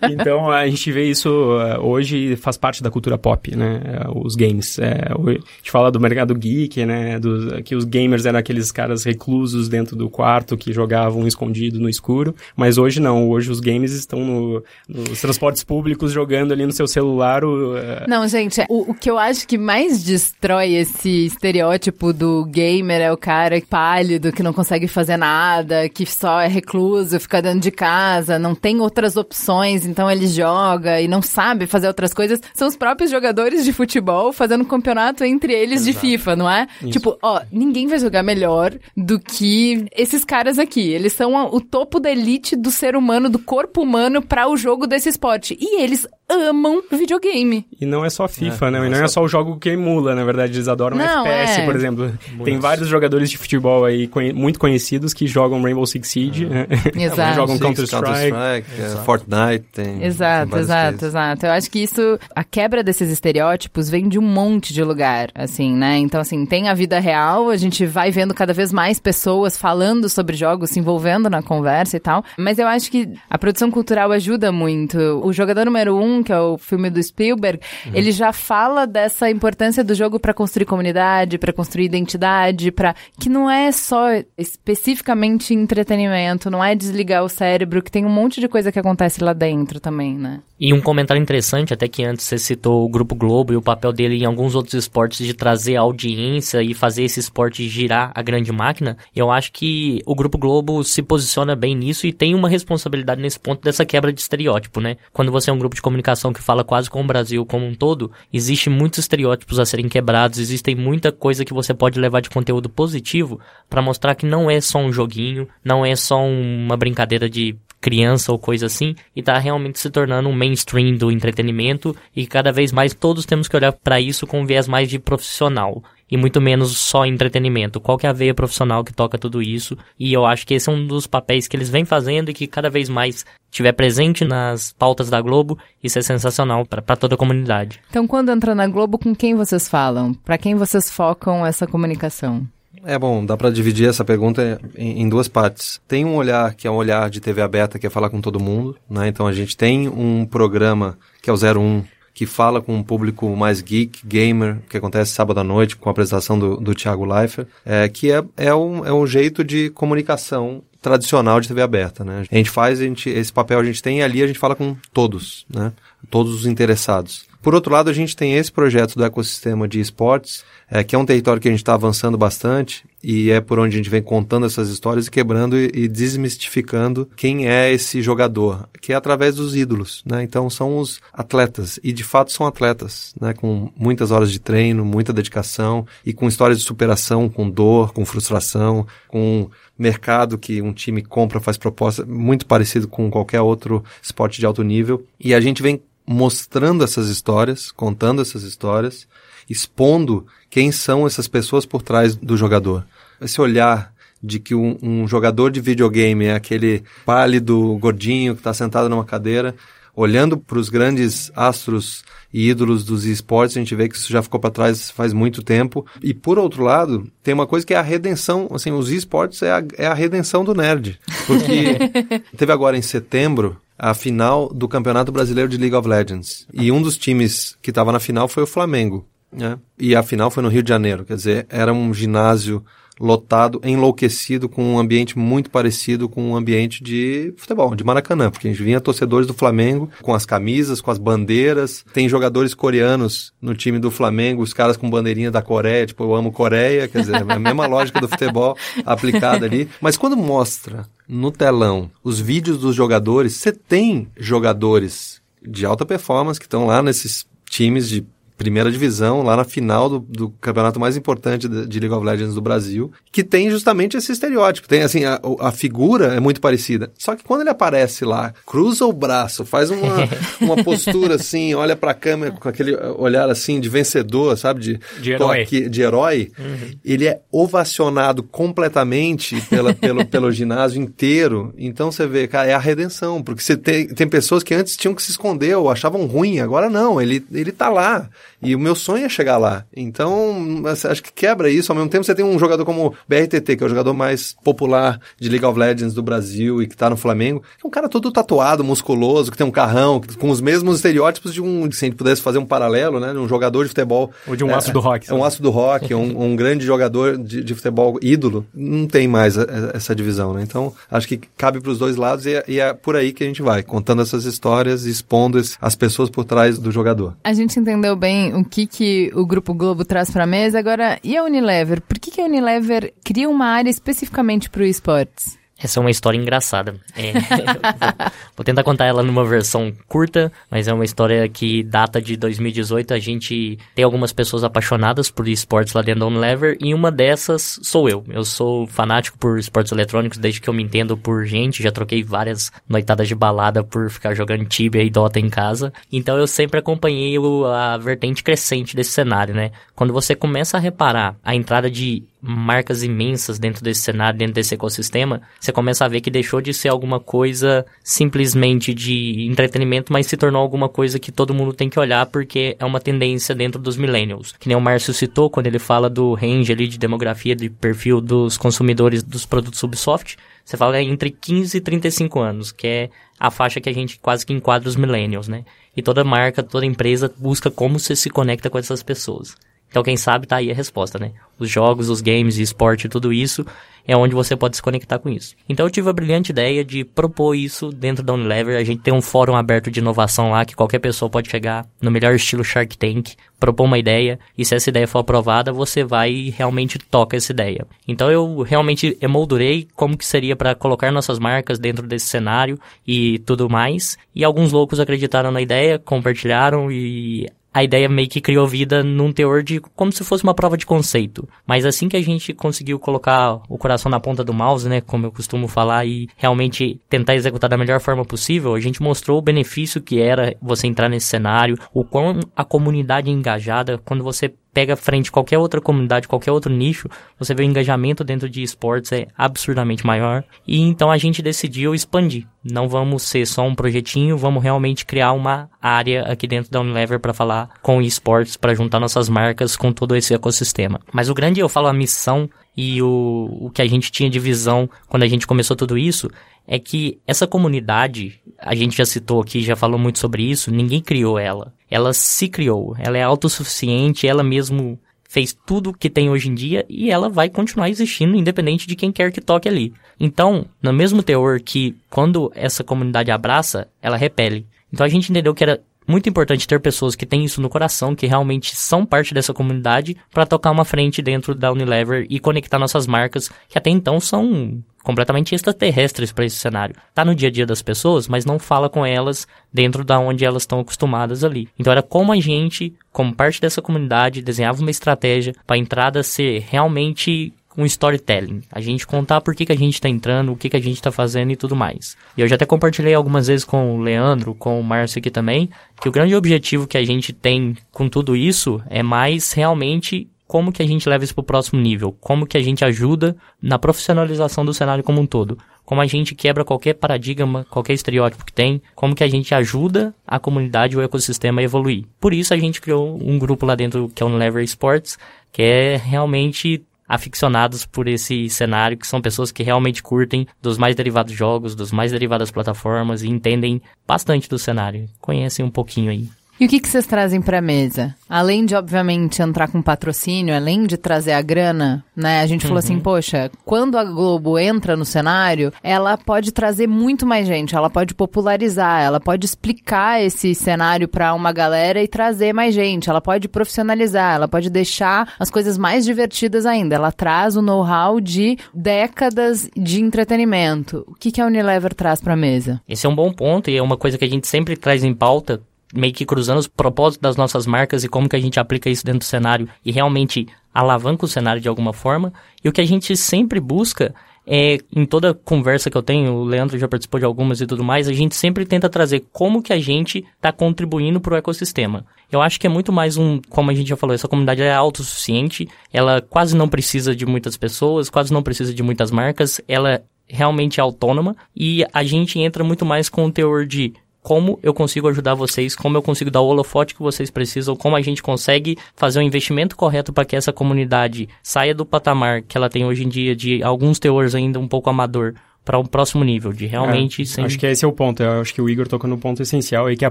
[0.01, 0.09] É.
[0.11, 3.83] então a gente vê isso uh, hoje faz parte da cultura pop, né?
[4.07, 4.79] Uh, os games.
[4.79, 7.19] É, a gente fala do mercado geek, né?
[7.19, 11.91] Do, que os gamers eram aqueles caras reclusos dentro do quarto que jogavam escondido no
[11.91, 12.35] escuro.
[12.57, 13.29] Mas hoje não.
[13.29, 17.45] Hoje os games estão no, nos transportes públicos jogando ali no seu celular.
[17.45, 18.05] O, é.
[18.09, 23.13] Não, gente, o, o, que eu acho que mais destrói esse estereótipo do gamer é
[23.13, 27.71] o cara pálido, que não consegue fazer nada, que só é recluso, fica dentro de
[27.71, 32.41] casa, não tem outras opções, então ele joga e não sabe fazer outras coisas.
[32.55, 35.93] São os próprios jogadores de futebol fazendo campeonato entre eles Exato.
[35.93, 36.67] de FIFA, não é?
[36.81, 36.91] Isso.
[36.91, 40.89] Tipo, ó, ninguém vai jogar melhor do que esses caras aqui.
[40.91, 44.87] Eles são o topo da elite do ser humano, do corpo humano para o jogo
[44.87, 45.57] desse esporte.
[45.61, 47.67] E eles amam videogame.
[47.81, 48.79] E não é só FIFA, é, né?
[48.79, 49.23] Não e não é, é só...
[49.23, 51.65] o jogo que emula, na verdade, eles adoram não, FPS, é.
[51.65, 52.19] por exemplo.
[52.45, 56.67] Tem vários jogadores de futebol aí conhe muito conhecidos que jogam Rainbow Six Siege, né?
[56.95, 57.35] Exato.
[57.35, 58.31] jogam Counter-Strike.
[58.31, 60.05] Counter é, Fortnite, tem.
[60.05, 61.47] Exato, tem exato, exato.
[61.47, 65.75] Eu acho que isso, a quebra desses estereótipos vem de um monte de lugar, assim,
[65.75, 65.97] né?
[65.97, 70.09] Então, assim, tem a vida real, a gente vai vendo cada vez mais pessoas falando
[70.09, 72.25] sobre jogos, se envolvendo na conversa e tal.
[72.37, 74.99] Mas eu acho que a produção cultural ajuda muito.
[75.25, 77.93] O jogador número um que é o filme do Spielberg, uhum.
[77.95, 83.29] ele já fala dessa importância do jogo para construir comunidade, para construir identidade, para que
[83.29, 88.49] não é só especificamente entretenimento, não é desligar o cérebro, que tem um monte de
[88.49, 90.41] coisa que acontece lá dentro também, né?
[90.61, 93.93] E um comentário interessante, até que antes você citou o Grupo Globo e o papel
[93.93, 98.51] dele em alguns outros esportes de trazer audiência e fazer esse esporte girar a grande
[98.51, 103.23] máquina, eu acho que o Grupo Globo se posiciona bem nisso e tem uma responsabilidade
[103.23, 104.97] nesse ponto dessa quebra de estereótipo, né?
[105.13, 107.67] Quando você é um grupo de comunicação comunicação que fala quase com o Brasil como
[107.67, 112.21] um todo, existe muitos estereótipos a serem quebrados, existem muita coisa que você pode levar
[112.21, 116.77] de conteúdo positivo para mostrar que não é só um joguinho, não é só uma
[116.77, 121.95] brincadeira de criança ou coisa assim, e tá realmente se tornando um mainstream do entretenimento
[122.15, 124.99] e cada vez mais todos temos que olhar para isso com um viés mais de
[124.99, 127.81] profissional e muito menos só entretenimento.
[127.81, 129.77] Qual que é a veia profissional que toca tudo isso?
[129.99, 132.47] E eu acho que esse é um dos papéis que eles vêm fazendo e que
[132.47, 137.19] cada vez mais estiver presente nas pautas da Globo, isso é sensacional para toda a
[137.19, 137.81] comunidade.
[137.91, 140.13] Então, quando entra na Globo, com quem vocês falam?
[140.15, 142.47] Para quem vocês focam essa comunicação?
[142.85, 145.81] É bom, dá para dividir essa pergunta em, em, duas partes.
[145.89, 148.39] Tem um olhar que é um olhar de TV aberta, que é falar com todo
[148.39, 149.09] mundo, né?
[149.09, 151.83] Então a gente tem um programa que é o 01,
[152.19, 155.93] que fala com um público mais geek, gamer, que acontece sábado à noite com a
[155.93, 160.61] apresentação do, do Thiago Leifert, é, que é, é, um, é um jeito de comunicação
[160.83, 162.25] tradicional de TV aberta, né?
[162.29, 164.57] A gente faz, a gente, esse papel a gente tem e ali a gente fala
[164.57, 165.73] com todos, né?
[166.11, 167.25] Todos os interessados.
[167.41, 170.99] Por outro lado, a gente tem esse projeto do ecossistema de esportes, é, que é
[170.99, 174.03] um território que a gente está avançando bastante e é por onde a gente vem
[174.03, 179.37] contando essas histórias e quebrando e, e, desmistificando quem é esse jogador, que é através
[179.37, 180.23] dos ídolos, né?
[180.23, 183.33] Então são os atletas e de fato são atletas, né?
[183.33, 188.05] Com muitas horas de treino, muita dedicação e com histórias de superação, com dor, com
[188.05, 194.41] frustração, com mercado que um time compra, faz proposta, muito parecido com qualquer outro esporte
[194.41, 195.07] de alto nível.
[195.21, 199.07] E a gente vem mostrando essas histórias, contando essas histórias,
[199.49, 202.87] expondo quem são essas pessoas por trás do jogador.
[203.21, 208.53] Esse olhar de que um, um jogador de videogame é aquele pálido, gordinho que está
[208.53, 209.55] sentado numa cadeira,
[209.95, 214.23] olhando para os grandes astros e ídolos dos esportes, a gente vê que isso já
[214.23, 215.85] ficou para trás faz muito tempo.
[216.03, 219.51] E por outro lado, tem uma coisa que é a redenção, assim, os esportes é
[219.51, 221.01] a, é a redenção do nerd.
[221.27, 221.79] Porque
[222.37, 226.47] teve agora em setembro a final do Campeonato Brasileiro de League of Legends.
[226.53, 229.07] E um dos times que estava na final foi o Flamengo.
[229.33, 229.59] Né?
[229.79, 232.65] E a final foi no Rio de Janeiro, quer dizer, era um ginásio
[233.01, 238.49] lotado, enlouquecido, com um ambiente muito parecido com um ambiente de futebol, de Maracanã, porque
[238.49, 241.85] a gente vinha torcedores do Flamengo com as camisas, com as bandeiras.
[241.93, 246.15] Tem jogadores coreanos no time do Flamengo, os caras com bandeirinha da Coreia, tipo, eu
[246.15, 249.69] amo Coreia, quer dizer, é a mesma lógica do futebol aplicada ali.
[249.81, 256.41] Mas quando mostra no telão os vídeos dos jogadores, você tem jogadores de alta performance
[256.41, 258.05] que estão lá nesses times de
[258.39, 262.35] primeira divisão, lá na final do, do campeonato mais importante de, de, League of Legends
[262.35, 264.69] do Brasil, que tem justamente esse estereótipo.
[264.69, 266.91] Tem, assim, a, a, figura é muito parecida.
[266.97, 270.09] Só que quando ele aparece lá, cruza o braço, faz uma,
[270.41, 274.61] uma postura assim, olha pra câmera com aquele olhar assim de vencedor, sabe?
[274.61, 275.43] De, de herói.
[275.43, 276.31] Aqui, de herói.
[276.39, 276.71] Uhum.
[276.85, 281.53] Ele é ovacionado completamente pela, pelo, pelo ginásio inteiro.
[281.59, 283.21] Então você vê, cara, é a redenção.
[283.21, 286.71] Porque você tem, tem pessoas que antes tinham que se esconder ou achavam ruim, agora
[286.71, 288.09] não, ele, ele tá lá.
[288.41, 289.65] E o meu sonho é chegar lá.
[289.75, 291.73] Então, acho que quebra isso.
[291.73, 295.01] Ao mesmo tempo, você tem um jogador como BRTT, que é o jogador mais popular
[295.19, 297.43] de League of Legends do Brasil e que tá no Flamengo.
[297.63, 301.43] É um cara todo tatuado, musculoso, que tem um carrão, com os mesmos estereótipos de
[301.43, 303.13] um, se a gente pudesse fazer um paralelo, né?
[303.13, 304.11] De um jogador de futebol.
[304.27, 305.11] Ou de um é, aço do rock.
[305.11, 308.47] É um aço do rock, um, um grande jogador de, de, futebol ídolo.
[308.55, 310.43] Não tem mais a, a, essa divisão, né?
[310.43, 313.25] Então, acho que cabe para os dois lados e é, e é, por aí que
[313.25, 317.17] a gente vai, contando essas histórias, expondo as pessoas por trás do jogador.
[317.25, 320.59] A gente entendeu bem o que, que o Grupo Globo traz para a mesa.
[320.59, 321.81] Agora, e a Unilever?
[321.81, 325.39] Por que, que a Unilever cria uma área especificamente para o esportes?
[325.61, 326.77] Essa é uma história engraçada.
[326.97, 332.01] É, vou, vou, tentar contar ela numa versão curta, mas é uma história que data
[332.01, 332.95] de 2018.
[332.95, 337.59] A gente tem algumas pessoas apaixonadas por esportes lá dentro da Unilever e uma dessas
[337.63, 338.05] sou eu.
[338.09, 341.63] Eu sou fanático por esportes eletrônicos desde que eu me entendo por gente.
[341.63, 345.73] Já troquei várias noitadas de balada por ficar jogando Tibia e Dota em casa.
[345.91, 347.17] Então eu sempre acompanhei
[347.53, 349.51] a vertente crescente desse cenário, né?
[349.75, 354.55] Quando você começa a reparar a entrada de marcas imensas dentro desse cenário, dentro desse
[354.55, 360.07] ecossistema, você começa a ver que deixou de ser alguma coisa simplesmente de entretenimento, mas
[360.07, 363.61] se tornou alguma coisa que todo mundo tem que olhar porque é uma tendência dentro
[363.61, 364.35] dos millennials.
[364.39, 368.01] Que nem o Márcio citou quando ele fala do range ali de demografia, de perfil
[368.01, 373.31] dos consumidores dos produtos Ubisoft, você fala entre 15 e 35 anos, que é a
[373.31, 375.45] faixa que a gente quase que enquadra os millennials, né?
[375.77, 379.37] E toda marca, toda empresa busca como você se conecta com essas pessoas.
[379.69, 381.13] Então, quem sabe, tá aí a resposta, né?
[381.39, 383.45] Os jogos, os games, esporte, tudo isso
[383.89, 385.35] é onde você pode se conectar com isso.
[385.49, 388.59] Então, eu tive a brilhante ideia de propor isso dentro da Unilever.
[388.59, 391.91] A gente tem um fórum aberto de inovação lá que qualquer pessoa pode chegar no
[391.91, 396.13] melhor estilo Shark Tank, propor uma ideia e se essa ideia for aprovada, você vai
[396.13, 397.67] e realmente toca essa ideia.
[397.87, 403.21] Então, eu realmente emoldurei como que seria para colocar nossas marcas dentro desse cenário e
[403.21, 403.97] tudo mais.
[404.15, 409.13] E alguns loucos acreditaram na ideia, compartilharam e a ideia meio que criou vida num
[409.13, 411.29] teor de como se fosse uma prova de conceito.
[411.47, 415.07] Mas assim que a gente conseguiu colocar o coração na ponta do mouse, né, como
[415.07, 419.23] eu costumo falar, e realmente tentar executar da melhor forma possível, a gente mostrou o
[419.23, 424.33] benefício que era você entrar nesse cenário, o quão a comunidade é engajada, quando você
[424.53, 428.93] pega frente qualquer outra comunidade, qualquer outro nicho, você vê o engajamento dentro de esportes
[428.93, 430.25] é absurdamente maior.
[430.47, 432.27] E então a gente decidiu expandir.
[432.43, 436.99] Não vamos ser só um projetinho, vamos realmente criar uma área aqui dentro da Unilever
[436.99, 440.81] para falar com esportes, para juntar nossas marcas com todo esse ecossistema.
[440.93, 442.29] Mas o grande, eu falo a missão
[442.61, 446.11] e o, o que a gente tinha de visão quando a gente começou tudo isso
[446.45, 450.81] é que essa comunidade, a gente já citou aqui, já falou muito sobre isso, ninguém
[450.81, 451.55] criou ela.
[451.71, 454.77] Ela se criou, ela é autossuficiente, ela mesmo
[455.09, 458.91] fez tudo que tem hoje em dia e ela vai continuar existindo independente de quem
[458.91, 459.73] quer que toque ali.
[460.01, 464.45] Então, no mesmo teor que quando essa comunidade abraça, ela repele.
[464.73, 467.95] Então a gente entendeu que era muito importante ter pessoas que têm isso no coração,
[467.95, 472.59] que realmente são parte dessa comunidade, para tocar uma frente dentro da Unilever e conectar
[472.59, 476.75] nossas marcas, que até então são completamente extraterrestres para esse cenário.
[476.95, 480.25] Tá no dia a dia das pessoas, mas não fala com elas dentro da onde
[480.25, 481.49] elas estão acostumadas ali.
[481.59, 486.03] Então era como a gente, como parte dessa comunidade, desenhava uma estratégia para a entrada
[486.03, 488.43] ser realmente um storytelling.
[488.53, 490.77] A gente contar por que, que a gente está entrando, o que, que a gente
[490.77, 491.97] está fazendo e tudo mais.
[492.17, 495.51] E eu já até compartilhei algumas vezes com o Leandro, com o Márcio aqui também,
[495.81, 500.53] que o grande objetivo que a gente tem com tudo isso é mais realmente como
[500.53, 503.59] que a gente leva isso para o próximo nível, como que a gente ajuda na
[503.59, 508.33] profissionalização do cenário como um todo, como a gente quebra qualquer paradigma, qualquer estereótipo que
[508.33, 511.87] tem, como que a gente ajuda a comunidade, o ecossistema a evoluir.
[511.99, 514.99] Por isso a gente criou um grupo lá dentro que é o Unilever Sports,
[515.33, 520.75] que é realmente aficionados por esse cenário, que são pessoas que realmente curtem dos mais
[520.75, 526.09] derivados jogos, dos mais derivadas plataformas e entendem bastante do cenário, conhecem um pouquinho aí.
[526.41, 527.97] E o que, que vocês trazem para a mesa?
[528.09, 532.21] Além de, obviamente, entrar com patrocínio, além de trazer a grana, né?
[532.21, 532.49] A gente uhum.
[532.49, 532.81] falou assim, uhum.
[532.81, 537.93] poxa, quando a Globo entra no cenário, ela pode trazer muito mais gente, ela pode
[537.93, 543.27] popularizar, ela pode explicar esse cenário para uma galera e trazer mais gente, ela pode
[543.27, 546.77] profissionalizar, ela pode deixar as coisas mais divertidas ainda.
[546.77, 550.85] Ela traz o know-how de décadas de entretenimento.
[550.87, 552.61] O que, que a Unilever traz para a mesa?
[552.69, 554.95] Esse é um bom ponto e é uma coisa que a gente sempre traz em
[554.95, 555.43] pauta
[555.75, 558.85] meio que cruzando os propósitos das nossas marcas e como que a gente aplica isso
[558.85, 562.13] dentro do cenário e realmente alavanca o cenário de alguma forma.
[562.43, 563.95] E o que a gente sempre busca
[564.31, 567.65] é, em toda conversa que eu tenho, o Leandro já participou de algumas e tudo
[567.65, 571.87] mais, a gente sempre tenta trazer como que a gente está contribuindo para o ecossistema.
[572.13, 574.53] Eu acho que é muito mais um, como a gente já falou, essa comunidade é
[574.53, 579.83] autossuficiente, ela quase não precisa de muitas pessoas, quase não precisa de muitas marcas, ela
[580.07, 583.73] realmente é autônoma e a gente entra muito mais com o teor de
[584.09, 587.77] como eu consigo ajudar vocês, como eu consigo dar o holofote que vocês precisam, como
[587.77, 592.23] a gente consegue fazer o um investimento correto para que essa comunidade saia do patamar
[592.23, 595.13] que ela tem hoje em dia de alguns teores ainda um pouco amador
[595.49, 597.01] para um próximo nível, de realmente...
[597.01, 597.25] É, sem...
[597.25, 599.65] Acho que esse é o ponto, eu acho que o Igor tocou no ponto essencial
[599.65, 599.91] aí, que é a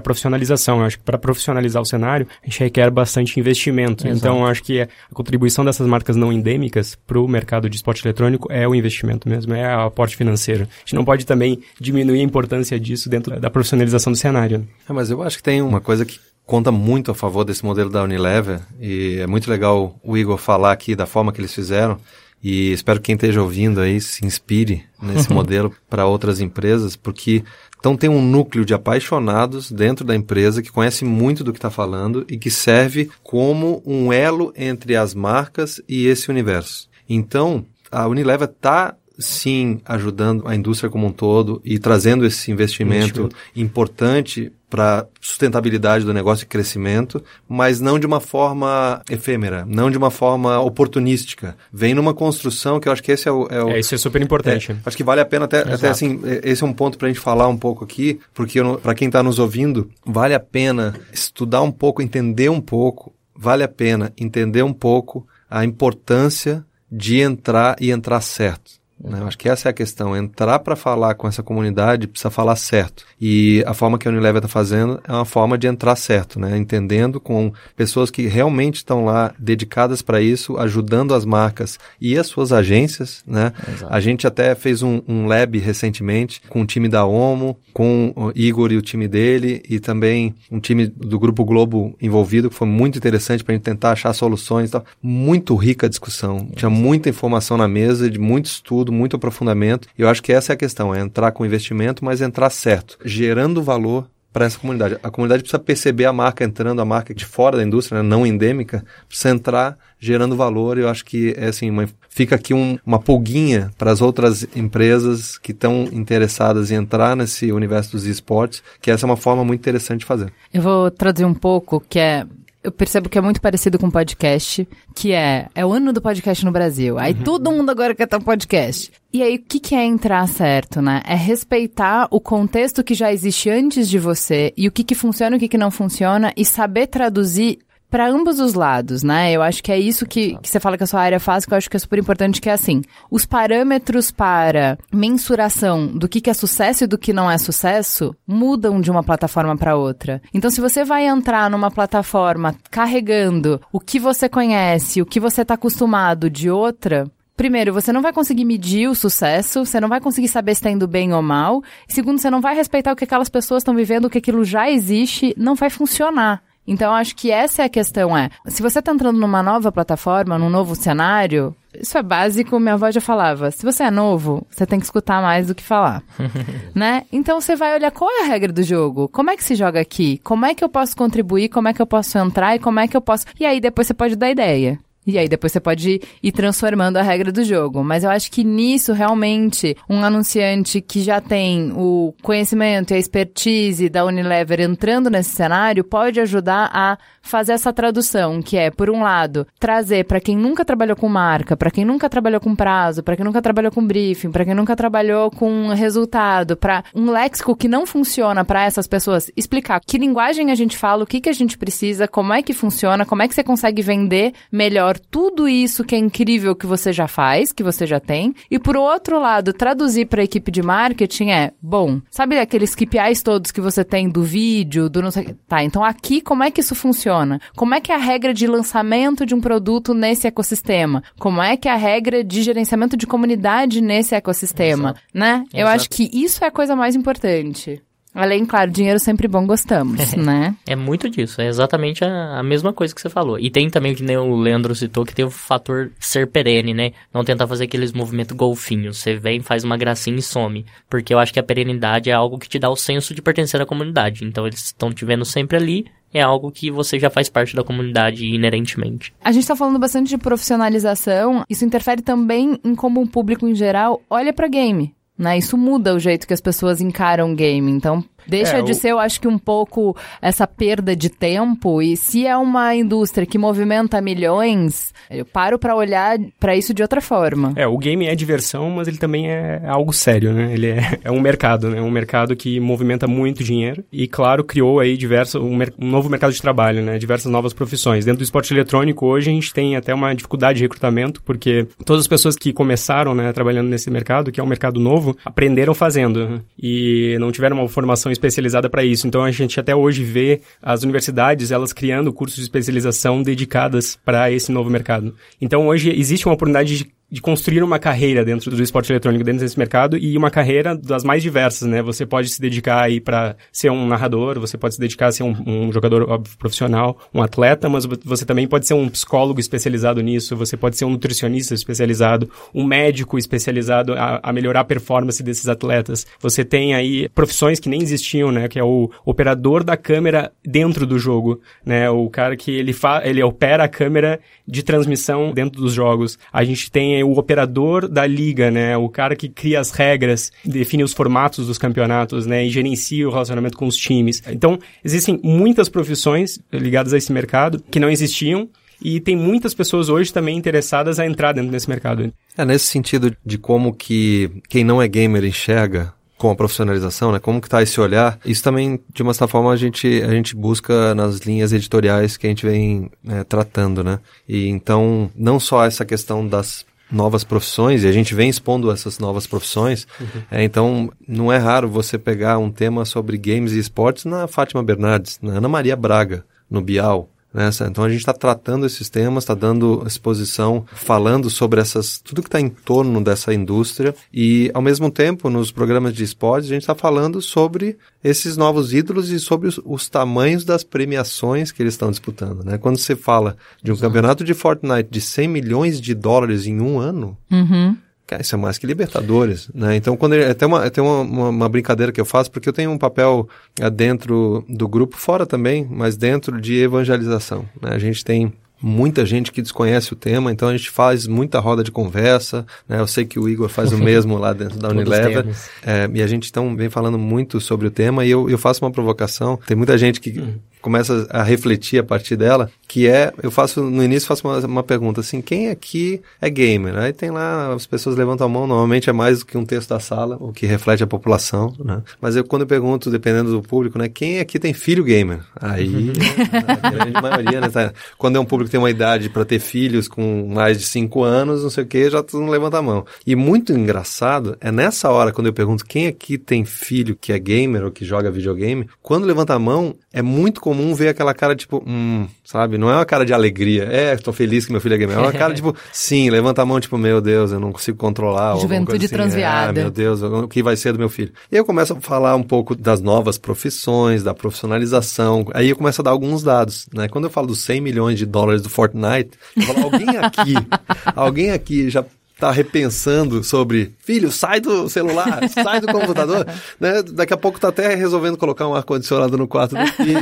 [0.00, 0.78] profissionalização.
[0.78, 4.06] Eu acho que para profissionalizar o cenário, a gente requer bastante investimento.
[4.06, 4.16] Exato.
[4.16, 8.46] Então, acho que a contribuição dessas marcas não endêmicas para o mercado de esporte eletrônico
[8.52, 10.62] é o investimento mesmo, é o aporte financeiro.
[10.62, 14.64] A gente não pode também diminuir a importância disso dentro da profissionalização do cenário.
[14.88, 17.90] É, mas eu acho que tem uma coisa que conta muito a favor desse modelo
[17.90, 21.98] da Unilever, e é muito legal o Igor falar aqui da forma que eles fizeram,
[22.42, 27.42] e espero que quem esteja ouvindo aí se inspire nesse modelo para outras empresas, porque
[27.78, 31.70] então tem um núcleo de apaixonados dentro da empresa que conhece muito do que está
[31.70, 36.88] falando e que serve como um elo entre as marcas e esse universo.
[37.08, 43.22] Então, a Unilever está sim ajudando a indústria como um todo e trazendo esse investimento,
[43.22, 43.36] investimento.
[43.56, 49.96] importante para sustentabilidade do negócio e crescimento, mas não de uma forma efêmera, não de
[49.96, 51.56] uma forma oportunística.
[51.72, 53.46] Vem numa construção que eu acho que esse é o...
[53.50, 54.72] É, o, é isso é super importante.
[54.72, 57.08] É, acho que vale a pena até, até assim, é, esse é um ponto para
[57.08, 60.94] a gente falar um pouco aqui, porque para quem está nos ouvindo, vale a pena
[61.12, 67.20] estudar um pouco, entender um pouco, vale a pena entender um pouco a importância de
[67.20, 68.77] entrar e entrar certo.
[69.02, 69.22] Né?
[69.24, 70.16] Acho que essa é a questão.
[70.16, 73.04] Entrar para falar com essa comunidade precisa falar certo.
[73.20, 76.56] E a forma que a Unilever está fazendo é uma forma de entrar certo, né?
[76.56, 82.26] entendendo com pessoas que realmente estão lá dedicadas para isso, ajudando as marcas e as
[82.26, 83.22] suas agências.
[83.26, 83.52] Né?
[83.88, 88.32] A gente até fez um, um lab recentemente com o time da OMO, com o
[88.34, 92.66] Igor e o time dele, e também um time do Grupo Globo envolvido, que foi
[92.66, 94.70] muito interessante para a gente tentar achar soluções.
[95.00, 96.48] Muito rica a discussão.
[96.56, 99.88] Tinha muita informação na mesa, de muito estudo estudo, muito aprofundamento.
[99.96, 102.98] E eu acho que essa é a questão, é entrar com investimento, mas entrar certo,
[103.04, 104.98] gerando valor para essa comunidade.
[105.02, 108.26] A comunidade precisa perceber a marca entrando, a marca de fora da indústria, né, não
[108.26, 110.76] endêmica, precisa entrar gerando valor.
[110.78, 115.38] Eu acho que é assim, uma, fica aqui um, uma pulguinha para as outras empresas
[115.38, 119.60] que estão interessadas em entrar nesse universo dos esportes, que essa é uma forma muito
[119.60, 120.30] interessante de fazer.
[120.52, 122.26] Eu vou traduzir um pouco, que é
[122.68, 126.44] eu percebo que é muito parecido com podcast, que é, é o ano do podcast
[126.44, 126.98] no Brasil.
[126.98, 127.22] Aí uhum.
[127.22, 128.92] todo mundo agora quer ter um podcast.
[129.12, 131.02] E aí, o que, que é entrar certo, né?
[131.06, 135.34] É respeitar o contexto que já existe antes de você e o que, que funciona
[135.34, 137.58] e o que, que não funciona e saber traduzir
[137.90, 139.32] para ambos os lados, né?
[139.32, 141.52] Eu acho que é isso que, que você fala que a sua área faz, que
[141.52, 146.20] eu acho que é super importante, que é assim, os parâmetros para mensuração do que,
[146.20, 150.20] que é sucesso e do que não é sucesso mudam de uma plataforma para outra.
[150.32, 155.42] Então, se você vai entrar numa plataforma carregando o que você conhece, o que você
[155.42, 160.00] está acostumado de outra, primeiro, você não vai conseguir medir o sucesso, você não vai
[160.00, 161.62] conseguir saber se está indo bem ou mal.
[161.88, 164.68] Segundo, você não vai respeitar o que aquelas pessoas estão vivendo, o que aquilo já
[164.68, 166.42] existe, não vai funcionar.
[166.68, 170.38] Então, acho que essa é a questão, é, se você está entrando numa nova plataforma,
[170.38, 174.66] num novo cenário, isso é básico, minha avó já falava, se você é novo, você
[174.66, 176.02] tem que escutar mais do que falar,
[176.74, 177.04] né?
[177.10, 179.80] Então, você vai olhar qual é a regra do jogo, como é que se joga
[179.80, 182.78] aqui, como é que eu posso contribuir, como é que eu posso entrar e como
[182.80, 183.24] é que eu posso...
[183.40, 184.78] E aí, depois você pode dar ideia.
[185.08, 187.82] E aí depois você pode ir transformando a regra do jogo.
[187.82, 192.98] Mas eu acho que nisso, realmente, um anunciante que já tem o conhecimento e a
[192.98, 198.90] expertise da Unilever entrando nesse cenário pode ajudar a fazer essa tradução, que é, por
[198.90, 203.02] um lado, trazer para quem nunca trabalhou com marca, para quem nunca trabalhou com prazo,
[203.02, 207.56] para quem nunca trabalhou com briefing, para quem nunca trabalhou com resultado, para um léxico
[207.56, 211.28] que não funciona para essas pessoas, explicar que linguagem a gente fala, o que, que
[211.28, 215.48] a gente precisa, como é que funciona, como é que você consegue vender melhor tudo
[215.48, 218.34] isso que é incrível que você já faz, que você já tem.
[218.50, 223.22] E por outro lado, traduzir para a equipe de marketing é, bom, sabe aqueles KPIs
[223.22, 226.60] todos que você tem do vídeo, do não sei, tá, então aqui como é que
[226.60, 226.98] isso funciona?
[226.98, 227.40] funciona?
[227.56, 231.02] Como é que é a regra de lançamento de um produto nesse ecossistema?
[231.18, 235.00] Como é que é a regra de gerenciamento de comunidade nesse ecossistema, Exato.
[235.14, 235.34] né?
[235.34, 235.56] Exato.
[235.56, 237.82] Eu acho que isso é a coisa mais importante.
[238.14, 240.56] Além, claro, dinheiro sempre bom, gostamos, né?
[240.66, 243.38] É muito disso, é exatamente a, a, mesma coisa que você falou.
[243.38, 246.92] E tem também, que nem o Leandro citou, que tem o fator ser perene, né?
[247.12, 248.98] Não tentar fazer aqueles movimentos golfinhos.
[248.98, 250.64] Você vem, faz uma gracinha e some.
[250.88, 253.60] Porque eu acho que a perenidade é algo que te dá o senso de pertencer
[253.60, 254.24] à comunidade.
[254.24, 257.62] Então eles estão te vendo sempre ali, é algo que você já faz parte da
[257.62, 259.12] comunidade inerentemente.
[259.22, 263.54] A gente está falando bastante de profissionalização, isso interfere também em como o público em
[263.54, 264.94] geral olha para game.
[265.18, 265.38] Né?
[265.38, 267.70] Isso muda o jeito que as pessoas encaram o game.
[267.70, 268.74] Então, Deixa é, de o...
[268.74, 271.80] ser, eu acho que um pouco essa perda de tempo.
[271.80, 276.82] E se é uma indústria que movimenta milhões, eu paro para olhar para isso de
[276.82, 277.52] outra forma.
[277.56, 280.52] É, o game é diversão, mas ele também é algo sério, né?
[280.52, 281.80] Ele é, é um mercado, né?
[281.80, 286.32] Um mercado que movimenta muito dinheiro e, claro, criou aí diversos, um, um novo mercado
[286.32, 286.98] de trabalho, né?
[286.98, 288.04] Diversas novas profissões.
[288.04, 292.02] Dentro do esporte eletrônico, hoje a gente tem até uma dificuldade de recrutamento, porque todas
[292.02, 296.28] as pessoas que começaram, né, trabalhando nesse mercado, que é um mercado novo, aprenderam fazendo
[296.28, 296.40] né?
[296.60, 299.06] e não tiveram uma formação especializada para isso.
[299.06, 304.30] Então a gente até hoje vê as universidades elas criando cursos de especialização dedicadas para
[304.30, 305.14] esse novo mercado.
[305.40, 309.40] Então hoje existe uma oportunidade de de construir uma carreira dentro do esporte eletrônico, dentro
[309.40, 311.82] desse mercado, e uma carreira das mais diversas, né?
[311.82, 315.22] Você pode se dedicar aí para ser um narrador, você pode se dedicar a ser
[315.22, 320.02] um, um jogador óbvio, profissional, um atleta, mas você também pode ser um psicólogo especializado
[320.02, 325.22] nisso, você pode ser um nutricionista especializado, um médico especializado a, a melhorar a performance
[325.22, 326.06] desses atletas.
[326.20, 328.48] Você tem aí profissões que nem existiam, né?
[328.48, 331.88] Que é o operador da câmera dentro do jogo, né?
[331.88, 336.18] O cara que ele, fa ele opera a câmera de transmissão dentro dos jogos.
[336.30, 338.76] A gente tem o operador da liga, né?
[338.76, 342.46] O cara que cria as regras, define os formatos dos campeonatos, né?
[342.46, 344.22] E gerencia o relacionamento com os times.
[344.28, 348.48] Então, existem muitas profissões ligadas a esse mercado que não existiam
[348.80, 352.12] e tem muitas pessoas hoje também interessadas a entrar dentro desse mercado.
[352.36, 357.20] É nesse sentido de como que quem não é gamer enxerga com a profissionalização, né?
[357.20, 358.18] Como que tá esse olhar?
[358.24, 362.26] Isso também, de uma certa forma, a gente, a gente busca nas linhas editoriais que
[362.26, 364.00] a gente vem é, tratando, né?
[364.28, 368.98] E então, não só essa questão das novas profissões, e a gente vem expondo essas
[368.98, 369.86] novas profissões.
[370.00, 370.22] Uhum.
[370.30, 374.62] É, então, não é raro você pegar um tema sobre games e esportes na Fátima
[374.62, 377.66] Bernardes, na Ana Maria Braga, no Bial, Nessa.
[377.66, 382.28] Então a gente está tratando esses temas, está dando exposição, falando sobre essas tudo que
[382.28, 386.62] está em torno dessa indústria e ao mesmo tempo nos programas de esportes a gente
[386.62, 391.74] está falando sobre esses novos ídolos e sobre os, os, tamanhos das premiações que eles
[391.74, 392.56] estão disputando, né?
[392.56, 393.88] Quando você fala de um Exato.
[393.88, 397.76] campeonato de Fortnite de 100 milhões de dólares em um ano, uhum.
[398.08, 399.76] Cara, isso é mais que Libertadores, né?
[399.76, 402.54] Então, quando ele, até uma, tem uma, uma, uma, brincadeira que eu faço, porque eu
[402.54, 403.28] tenho um papel
[403.60, 407.46] é, dentro do grupo, fora também, mas dentro de evangelização.
[407.60, 407.68] Né?
[407.70, 408.32] A gente tem
[408.62, 412.80] muita gente que desconhece o tema, então a gente faz muita roda de conversa, né?
[412.80, 415.26] Eu sei que o Igor faz o mesmo lá dentro da Unilever,
[415.62, 418.64] é, e a gente então vem falando muito sobre o tema e eu, eu faço
[418.64, 419.38] uma provocação.
[419.46, 423.62] Tem muita gente que uhum começa a refletir a partir dela, que é, eu faço,
[423.62, 426.76] no início faço uma, uma, pergunta assim, quem aqui é gamer?
[426.76, 429.70] Aí tem lá, as pessoas levantam a mão, normalmente é mais do que um texto
[429.70, 431.82] da sala, o que reflete a população, né?
[432.00, 435.20] Mas eu, quando eu pergunto, dependendo do público, né, quem aqui tem filho gamer?
[435.40, 435.92] Aí,
[436.62, 439.38] a grande maioria, né, tá, quando é um público que tem uma idade para ter
[439.38, 442.62] filhos com mais de 5 anos, não sei o que, já todo mundo levanta a
[442.62, 442.84] mão.
[443.06, 447.18] E muito engraçado, é nessa hora, quando eu pergunto quem aqui tem filho que é
[447.18, 451.36] gamer ou que joga videogame, quando levanta a mão, é muito comum ver aquela cara
[451.36, 452.56] tipo, hum, sabe?
[452.56, 453.64] Não é uma cara de alegria.
[453.64, 454.96] É, tô feliz que meu filho é gamer.
[454.96, 458.38] É uma cara tipo, sim, levanta a mão, tipo, meu Deus, eu não consigo controlar.
[458.38, 458.94] Juventude assim.
[458.94, 459.50] transviada.
[459.50, 461.12] Ah, meu Deus, o que vai ser do meu filho?
[461.30, 465.26] E aí eu começo a falar um pouco das novas profissões, da profissionalização.
[465.34, 466.88] Aí eu começo a dar alguns dados, né?
[466.88, 470.34] Quando eu falo dos 100 milhões de dólares do Fortnite, eu falo, alguém aqui,
[470.96, 471.84] alguém aqui já
[472.18, 476.26] tá repensando sobre, filho, sai do celular, sai do computador,
[476.58, 476.82] né?
[476.82, 480.00] Daqui a pouco tá até resolvendo colocar um ar-condicionado no quarto do filho,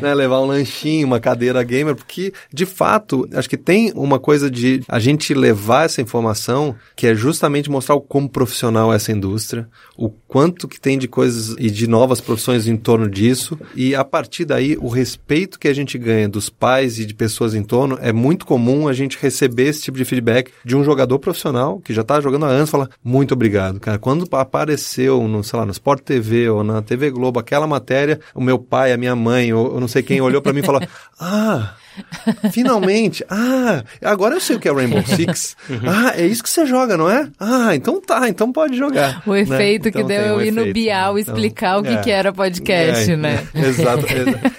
[0.00, 0.14] né?
[0.14, 4.82] Levar um lanchinho, uma cadeira gamer, porque, de fato, acho que tem uma coisa de
[4.88, 9.68] a gente levar essa informação que é justamente mostrar o como profissional é essa indústria,
[9.96, 14.04] o quanto que tem de coisas e de novas profissões em torno disso, e a
[14.04, 17.98] partir daí, o respeito que a gente ganha dos pais e de pessoas em torno,
[18.00, 21.80] é muito comum a gente receber esse tipo de feedback de um jogador profissional profissional
[21.80, 23.98] que já tá jogando há anos fala muito obrigado, cara.
[23.98, 28.40] Quando apareceu no, sei lá, no Sport TV ou na TV Globo aquela matéria, o
[28.40, 30.80] meu pai, a minha mãe, ou, ou não sei quem olhou para mim e falou:
[31.18, 31.74] "Ah,
[32.52, 33.24] Finalmente!
[33.28, 35.56] Ah, agora eu sei o que é Rainbow Six.
[35.86, 37.28] Ah, é isso que você joga, não é?
[37.38, 39.22] Ah, então tá, então pode jogar.
[39.26, 39.90] O efeito né?
[39.90, 42.10] então, que deu eu um ir efeito, no Bial então, explicar o que, é, que
[42.10, 43.46] era podcast, é, né?
[43.54, 44.06] Exato,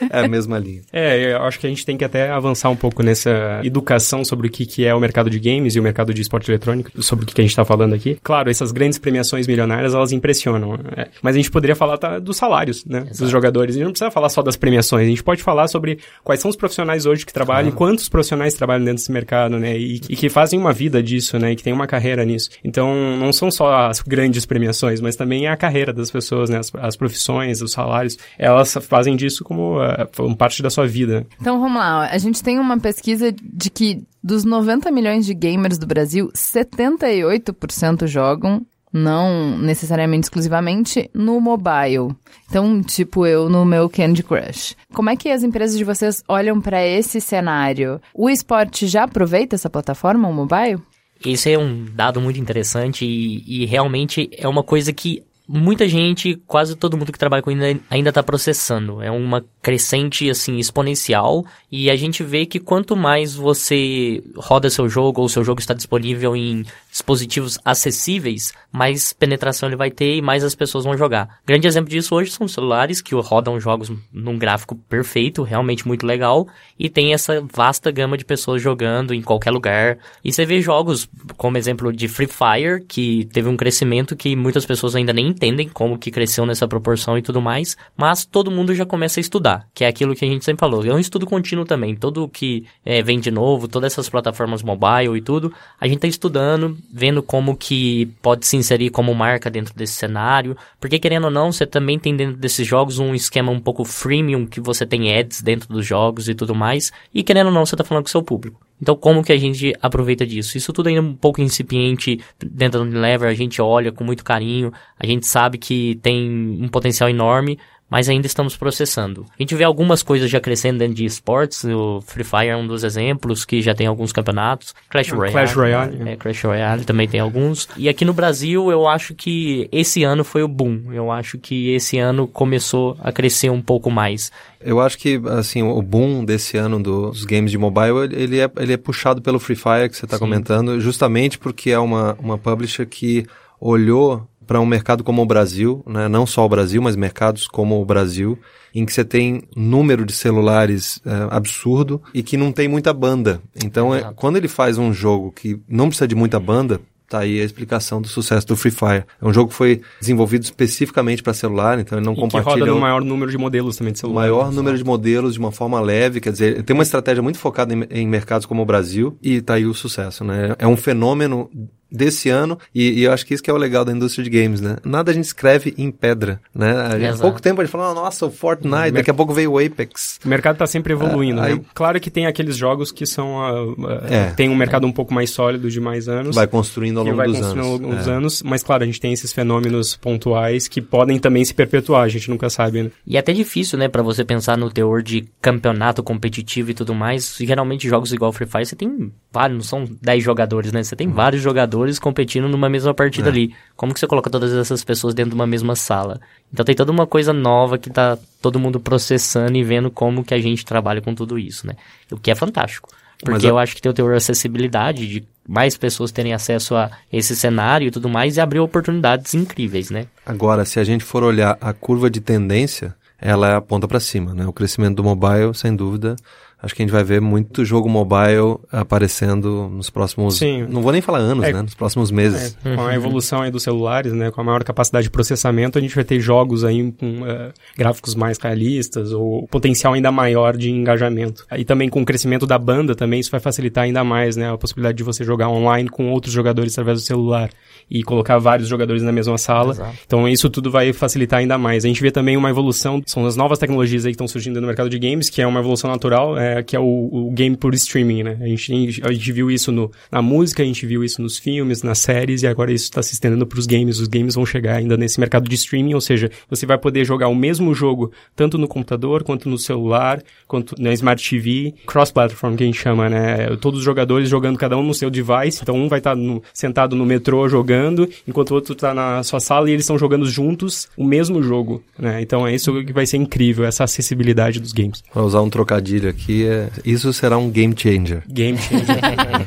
[0.10, 0.82] é a mesma linha.
[0.94, 4.48] É, eu acho que a gente tem que até avançar um pouco nessa educação sobre
[4.48, 7.24] o que, que é o mercado de games e o mercado de esporte eletrônico, sobre
[7.24, 8.18] o que, que a gente tá falando aqui.
[8.22, 10.80] Claro, essas grandes premiações milionárias, elas impressionam.
[10.96, 13.00] É, mas a gente poderia falar tá, dos salários, né?
[13.00, 13.18] Exato.
[13.24, 13.76] Dos jogadores.
[13.76, 16.50] A gente não precisa falar só das premiações, a gente pode falar sobre quais são
[16.50, 17.78] os profissionais hoje que trabalham, claro.
[17.78, 19.78] quantos profissionais trabalham dentro desse mercado, né?
[19.78, 21.52] E, e, que fazem uma vida disso, né?
[21.52, 22.50] E que tem uma carreira nisso.
[22.64, 26.60] Então, não são só as grandes premiações, mas também a carreira das pessoas, né?
[26.60, 31.26] As, as profissões, os salários, elas fazem disso como uh, parte da sua vida.
[31.40, 32.08] Então, vamos lá.
[32.10, 38.08] A gente tem uma pesquisa de que dos 90 milhões de gamers do Brasil, 78%
[38.08, 42.16] jogam não necessariamente exclusivamente no mobile.
[42.48, 44.76] Então, tipo eu no meu Candy Crush.
[44.94, 48.00] Como é que as empresas de vocês olham para esse cenário?
[48.14, 50.80] O esporte já aproveita essa plataforma, o mobile?
[51.26, 56.36] Esse é um dado muito interessante e, e realmente é uma coisa que muita gente,
[56.48, 59.02] quase todo mundo que trabalha com ainda ainda está processando.
[59.02, 64.88] É uma crescente assim exponencial e a gente vê que quanto mais você roda seu
[64.88, 70.22] jogo ou seu jogo está disponível em dispositivos acessíveis, mais penetração ele vai ter e
[70.22, 71.40] mais as pessoas vão jogar.
[71.46, 76.48] Grande exemplo disso hoje são celulares que rodam jogos num gráfico perfeito, realmente muito legal,
[76.78, 79.98] e tem essa vasta gama de pessoas jogando em qualquer lugar.
[80.24, 84.66] E você vê jogos como exemplo de Free Fire, que teve um crescimento que muitas
[84.66, 88.74] pessoas ainda nem entendem como que cresceu nessa proporção e tudo mais, mas todo mundo
[88.74, 90.86] já começa a estudar, que é aquilo que a gente sempre falou.
[90.86, 95.18] É um estudo contínuo também, todo que é, vem de novo, todas essas plataformas mobile
[95.18, 99.74] e tudo, a gente está estudando, vendo como que pode se inserir como marca dentro
[99.76, 103.60] desse cenário, porque querendo ou não, você também tem dentro desses jogos um esquema um
[103.60, 107.54] pouco freemium, que você tem ads dentro dos jogos e tudo mais, e querendo ou
[107.54, 108.62] não, você está falando com o seu público.
[108.82, 110.58] Então, como que a gente aproveita disso?
[110.58, 114.24] Isso tudo ainda é um pouco incipiente dentro do Unilever, a gente olha com muito
[114.24, 117.58] carinho, a gente sabe que tem um potencial enorme,
[117.94, 119.24] mas ainda estamos processando.
[119.38, 122.66] A gente vê algumas coisas já crescendo dentro de esportes, o Free Fire é um
[122.66, 127.08] dos exemplos, que já tem alguns campeonatos, Clash Royale, Clash Royale, é, Clash Royale também
[127.08, 131.12] tem alguns, e aqui no Brasil eu acho que esse ano foi o boom, eu
[131.12, 134.32] acho que esse ano começou a crescer um pouco mais.
[134.60, 138.74] Eu acho que, assim, o boom desse ano dos games de mobile, ele é, ele
[138.74, 142.88] é puxado pelo Free Fire, que você está comentando, justamente porque é uma, uma publisher
[142.88, 143.28] que
[143.60, 146.08] olhou para um mercado como o Brasil, né?
[146.08, 148.38] não só o Brasil, mas mercados como o Brasil,
[148.74, 153.42] em que você tem número de celulares é, absurdo e que não tem muita banda.
[153.64, 156.80] Então, é, quando ele faz um jogo que não precisa de muita banda,
[157.14, 159.04] Tá aí a explicação do sucesso do Free Fire.
[159.22, 162.56] É um jogo que foi desenvolvido especificamente para celular, então ele não e compartilha.
[162.56, 164.22] Que roda no maior número de modelos também de celular.
[164.22, 167.72] Maior número de modelos de uma forma leve, quer dizer, tem uma estratégia muito focada
[167.72, 170.56] em, em mercados como o Brasil e tá aí o sucesso, né?
[170.58, 171.52] É um fenômeno
[171.94, 174.30] desse ano, e, e, eu acho que isso que é o legal da indústria de
[174.30, 174.78] games, né?
[174.84, 176.74] Nada a gente escreve em pedra, né?
[177.14, 180.20] Há pouco tempo a gente falou, nossa, o Fortnite, daqui a pouco veio o Apex.
[180.26, 181.62] O mercado está sempre evoluindo, ah, né?
[181.74, 184.90] Claro que tem aqueles jogos que são, uh, uh, é, tem um mercado é.
[184.90, 186.36] um pouco mais sólido de mais anos.
[186.36, 187.74] Vai construindo ao longo vai dos construindo anos.
[187.74, 188.12] Ao longo dos é.
[188.12, 192.10] anos, mas claro, a gente tem esses fenômenos pontuais que podem também se perpetuar, a
[192.10, 192.92] gente nunca sabe, né?
[193.06, 196.96] E é até difícil, né, para você pensar no teor de campeonato competitivo e tudo
[196.96, 197.36] mais.
[197.40, 200.84] Geralmente jogos igual Free Fire, você tem vários, não são 10 jogadores, né?
[200.84, 201.14] Você tem uhum.
[201.14, 203.32] vários jogadores competindo numa mesma partida é.
[203.32, 203.56] ali.
[203.76, 206.20] Como que você coloca todas essas pessoas dentro de uma mesma sala?
[206.52, 210.34] Então tem toda uma coisa nova que tá todo mundo processando e vendo como que
[210.34, 211.76] a gente trabalha com tudo isso, né?
[212.12, 212.90] O que é fantástico.
[213.24, 217.36] Porque eu acho que tem o teor acessibilidade de mais pessoas terem acesso a esse
[217.36, 220.08] cenário e tudo mais e abrir oportunidades incríveis, né?
[220.26, 224.46] Agora, se a gente for olhar a curva de tendência, ela aponta para cima, né?
[224.46, 226.16] O crescimento do mobile, sem dúvida,
[226.64, 230.38] acho que a gente vai ver muito jogo mobile aparecendo nos próximos.
[230.38, 230.66] Sim.
[230.70, 231.54] Não vou nem falar anos, É.
[231.54, 231.62] né?
[231.62, 232.58] Nos próximos meses.
[232.66, 235.82] É, com a evolução aí dos celulares, né, com a maior capacidade de processamento, a
[235.82, 240.72] gente vai ter jogos aí com eh, gráficos mais realistas ou potencial ainda maior de
[240.72, 241.46] engajamento.
[241.58, 244.58] E também com o crescimento da banda também isso vai facilitar ainda mais, né, a
[244.58, 247.50] possibilidade de você jogar online com outros jogadores através do celular
[247.90, 249.74] e colocar vários jogadores na mesma sala.
[249.74, 249.94] Exato.
[250.06, 251.84] Então isso tudo vai facilitar ainda mais.
[251.84, 254.68] A gente vê também uma evolução, são as novas tecnologias aí que estão surgindo no
[254.68, 257.74] mercado de games, que é uma evolução natural, é, que é o, o game por
[257.74, 258.38] streaming, né?
[258.42, 261.82] A gente, a gente viu isso no, na música, a gente viu isso nos filmes,
[261.82, 264.00] nas séries, e agora isso está se estendendo para os games.
[264.00, 267.28] Os games vão chegar ainda nesse mercado de streaming, ou seja, você vai poder jogar
[267.28, 272.64] o mesmo jogo tanto no computador, quanto no celular, quanto na Smart TV, cross-platform que
[272.64, 273.56] a gente chama, né?
[273.62, 276.16] Todos os jogadores jogando cada um no seu device, então um vai estar
[276.54, 280.26] sentado no metrô jogando, enquanto o outro está na sua sala e eles estão jogando
[280.26, 282.22] juntos o mesmo jogo, né?
[282.22, 285.04] Então é isso que vai ser incrível, essa acessibilidade dos games.
[285.12, 288.24] Para usar um trocadilho aqui, é, isso será um game changer.
[288.28, 288.86] Game changer.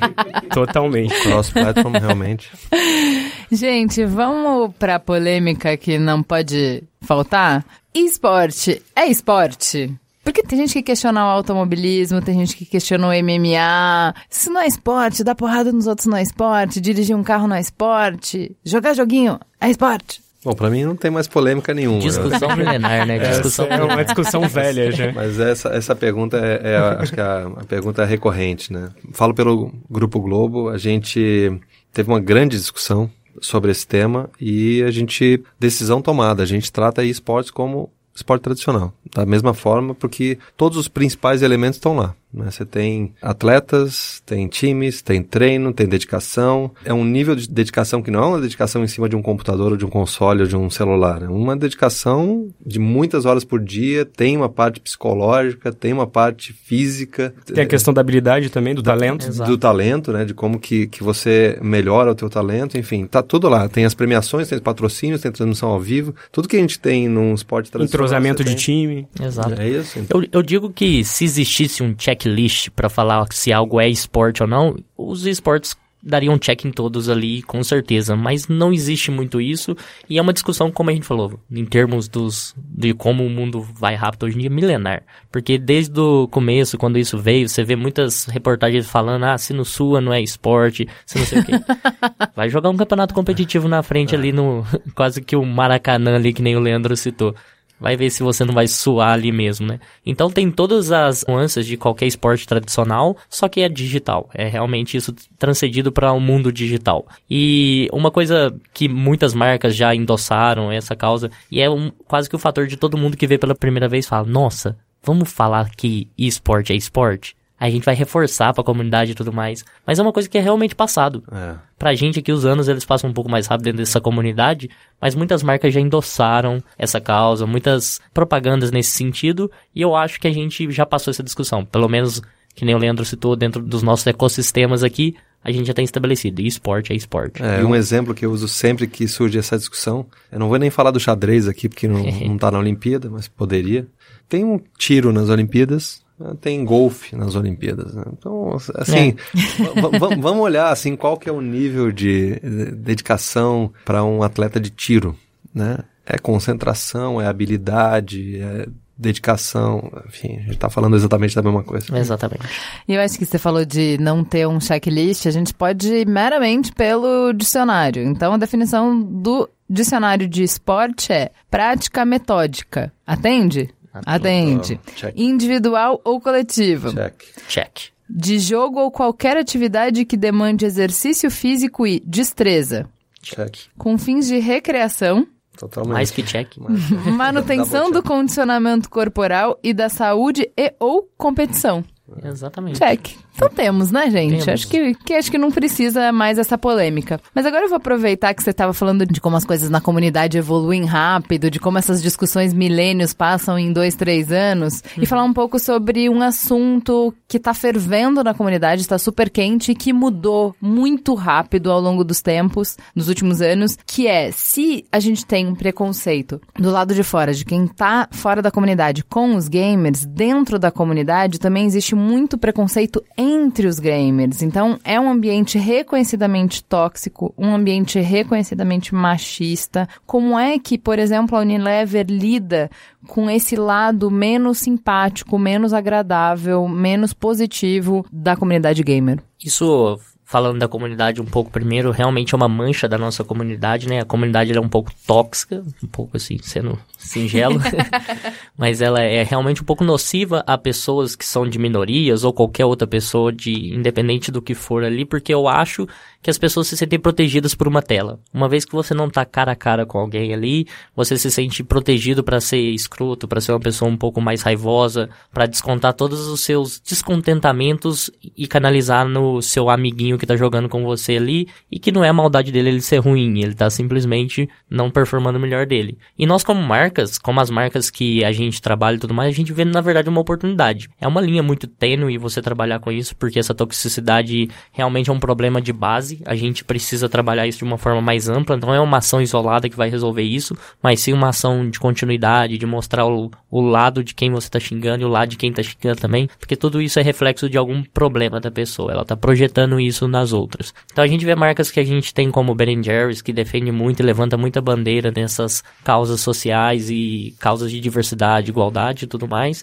[0.52, 1.14] Totalmente.
[1.22, 2.50] Cross-platform, realmente.
[3.50, 7.64] Gente, vamos pra polêmica que não pode faltar?
[7.94, 9.94] Esporte é esporte?
[10.26, 14.12] Porque tem gente que questiona o automobilismo, tem gente que questiona o MMA.
[14.28, 17.54] Isso não é esporte, dar porrada nos outros não é esporte, dirigir um carro não
[17.54, 20.25] é esporte, jogar joguinho é esporte.
[20.46, 21.98] Bom, para mim não tem mais polêmica nenhuma.
[21.98, 23.18] Discussão milenar, né?
[23.30, 25.10] Discussão Essa é uma discussão velha já.
[25.12, 28.90] Mas essa, essa pergunta é, é a- acho que a, a pergunta é recorrente, né?
[29.12, 31.52] Falo pelo Grupo Globo, a gente
[31.92, 37.02] teve uma grande discussão sobre esse tema e a gente, decisão tomada, a gente trata
[37.02, 42.14] esportes como esporte tradicional, da mesma forma, porque todos os principais elementos estão lá.
[42.36, 42.50] Né?
[42.50, 46.70] Você tem atletas, tem times, tem treino, tem dedicação.
[46.84, 49.72] É um nível de dedicação que não é uma dedicação em cima de um computador
[49.72, 51.22] ou de um console ou de um celular.
[51.22, 56.52] É uma dedicação de muitas horas por dia, tem uma parte psicológica, tem uma parte
[56.52, 57.34] física.
[57.44, 59.26] Tem a questão da habilidade também, do talento.
[59.26, 59.50] Exato.
[59.50, 60.24] do talento, né?
[60.24, 63.68] De como que, que você melhora o teu talento, enfim, tá tudo lá.
[63.68, 67.08] Tem as premiações, tem os patrocínios, tem transmissão ao vivo, tudo que a gente tem
[67.08, 68.06] num esporte tradicional.
[68.06, 68.56] Entrosamento de tem.
[68.56, 69.08] time.
[69.20, 69.60] Exato.
[69.60, 69.98] É isso.
[69.98, 71.94] Então, Eu, eu digo que se existisse um
[72.26, 76.70] checklist pra falar se algo é esporte ou não, os esportes dariam um check em
[76.70, 78.14] todos ali, com certeza.
[78.14, 79.76] Mas não existe muito isso.
[80.08, 83.60] E é uma discussão, como a gente falou, em termos dos de como o mundo
[83.60, 85.02] vai rápido hoje em dia, milenar.
[85.32, 89.64] Porque desde o começo, quando isso veio, você vê muitas reportagens falando, ah, se no
[89.64, 91.52] sua não é esporte, se não sei o quê.
[92.36, 94.64] Vai jogar um campeonato competitivo na frente ali no.
[94.94, 97.34] Quase que o Maracanã ali, que nem o Leandro citou.
[97.78, 99.78] Vai ver se você não vai suar ali mesmo, né?
[100.04, 104.30] Então tem todas as nuances de qualquer esporte tradicional, só que é digital.
[104.34, 107.06] É realmente isso transcedido para o mundo digital.
[107.28, 112.36] E uma coisa que muitas marcas já endossaram essa causa, e é um, quase que
[112.36, 116.08] o fator de todo mundo que vê pela primeira vez fala: Nossa, vamos falar que
[116.16, 117.36] esporte é esporte?
[117.58, 119.64] Aí a gente vai reforçar pra comunidade e tudo mais.
[119.86, 121.22] Mas é uma coisa que é realmente passado.
[121.32, 121.54] é.
[121.78, 125.14] Pra gente aqui, os anos eles passam um pouco mais rápido dentro dessa comunidade, mas
[125.14, 130.32] muitas marcas já endossaram essa causa, muitas propagandas nesse sentido, e eu acho que a
[130.32, 131.66] gente já passou essa discussão.
[131.66, 132.22] Pelo menos,
[132.54, 136.40] que nem o Leandro citou, dentro dos nossos ecossistemas aqui, a gente já tem estabelecido.
[136.40, 137.42] E esporte é esporte.
[137.42, 140.70] É, um exemplo que eu uso sempre que surge essa discussão, eu não vou nem
[140.70, 143.86] falar do xadrez aqui, porque não, não tá na Olimpíada, mas poderia.
[144.28, 146.02] Tem um tiro nas Olimpíadas,
[146.40, 147.94] tem golfe nas Olimpíadas.
[147.94, 148.04] né?
[148.12, 149.14] Então, assim,
[149.98, 152.40] va- vamos olhar assim qual que é o nível de
[152.76, 155.16] dedicação para um atleta de tiro,
[155.54, 155.78] né?
[156.04, 158.66] É concentração, é habilidade, é
[158.98, 161.86] dedicação, enfim, a gente tá falando exatamente da mesma coisa.
[161.98, 162.44] Exatamente.
[162.88, 166.06] E eu acho que você falou de não ter um checklist, a gente pode ir
[166.08, 168.02] meramente pelo dicionário.
[168.02, 172.92] Então, a definição do dicionário de esporte é prática metódica.
[173.06, 173.68] Atende?
[174.04, 174.80] Atende.
[174.94, 175.14] Check.
[175.16, 176.92] Individual ou coletiva.
[176.92, 177.22] Check.
[177.48, 177.80] Check.
[178.08, 182.88] De jogo ou qualquer atividade que demande exercício físico e destreza.
[183.22, 183.56] Check.
[183.76, 185.26] Com fins de recreação,
[185.56, 185.94] Totalmente.
[185.94, 186.56] Mais que check.
[187.16, 191.82] manutenção do condicionamento corporal e da saúde e ou competição.
[192.22, 192.78] Exatamente.
[192.78, 193.16] Check.
[193.36, 194.30] Então temos, né, gente?
[194.30, 194.48] Temos.
[194.48, 197.20] Acho que, que acho que não precisa mais essa polêmica.
[197.34, 200.38] Mas agora eu vou aproveitar que você estava falando de como as coisas na comunidade
[200.38, 205.32] evoluem rápido, de como essas discussões milênios passam em dois, três anos, e falar um
[205.32, 210.54] pouco sobre um assunto que está fervendo na comunidade, está super quente e que mudou
[210.60, 215.46] muito rápido ao longo dos tempos, nos últimos anos, que é se a gente tem
[215.46, 220.06] um preconceito do lado de fora, de quem tá fora da comunidade com os gamers,
[220.06, 224.42] dentro da comunidade também existe muito preconceito entre os gamers.
[224.42, 229.88] Então, é um ambiente reconhecidamente tóxico, um ambiente reconhecidamente machista.
[230.06, 232.70] Como é que, por exemplo, a Unilever lida
[233.06, 239.20] com esse lado menos simpático, menos agradável, menos positivo da comunidade gamer?
[239.42, 244.00] Isso falando da comunidade um pouco primeiro, realmente é uma mancha da nossa comunidade, né?
[244.00, 247.60] A comunidade é um pouco tóxica, um pouco assim, sendo singelo,
[248.58, 252.64] mas ela é realmente um pouco nociva a pessoas que são de minorias ou qualquer
[252.64, 255.88] outra pessoa de independente do que for ali, porque eu acho
[256.26, 258.18] que as pessoas se sentem protegidas por uma tela.
[258.34, 261.62] Uma vez que você não tá cara a cara com alguém ali, você se sente
[261.62, 266.26] protegido para ser escroto, para ser uma pessoa um pouco mais raivosa, para descontar todos
[266.26, 271.78] os seus descontentamentos e canalizar no seu amiguinho que tá jogando com você ali e
[271.78, 275.40] que não é a maldade dele ele ser ruim, ele tá simplesmente não performando o
[275.40, 275.96] melhor dele.
[276.18, 279.36] E nós como marcas, como as marcas que a gente trabalha e tudo mais, a
[279.36, 280.90] gente vê na verdade uma oportunidade.
[281.00, 285.20] É uma linha muito tênue você trabalhar com isso, porque essa toxicidade realmente é um
[285.20, 288.80] problema de base a gente precisa trabalhar isso de uma forma mais ampla, não é
[288.80, 293.06] uma ação isolada que vai resolver isso, mas sim uma ação de continuidade, de mostrar
[293.06, 296.00] o, o lado de quem você está xingando e o lado de quem está xingando
[296.00, 300.08] também, porque tudo isso é reflexo de algum problema da pessoa, ela está projetando isso
[300.08, 300.72] nas outras.
[300.92, 304.00] Então a gente vê marcas que a gente tem como Ben Jerry's, que defende muito
[304.00, 309.62] e levanta muita bandeira nessas causas sociais e causas de diversidade, igualdade e tudo mais,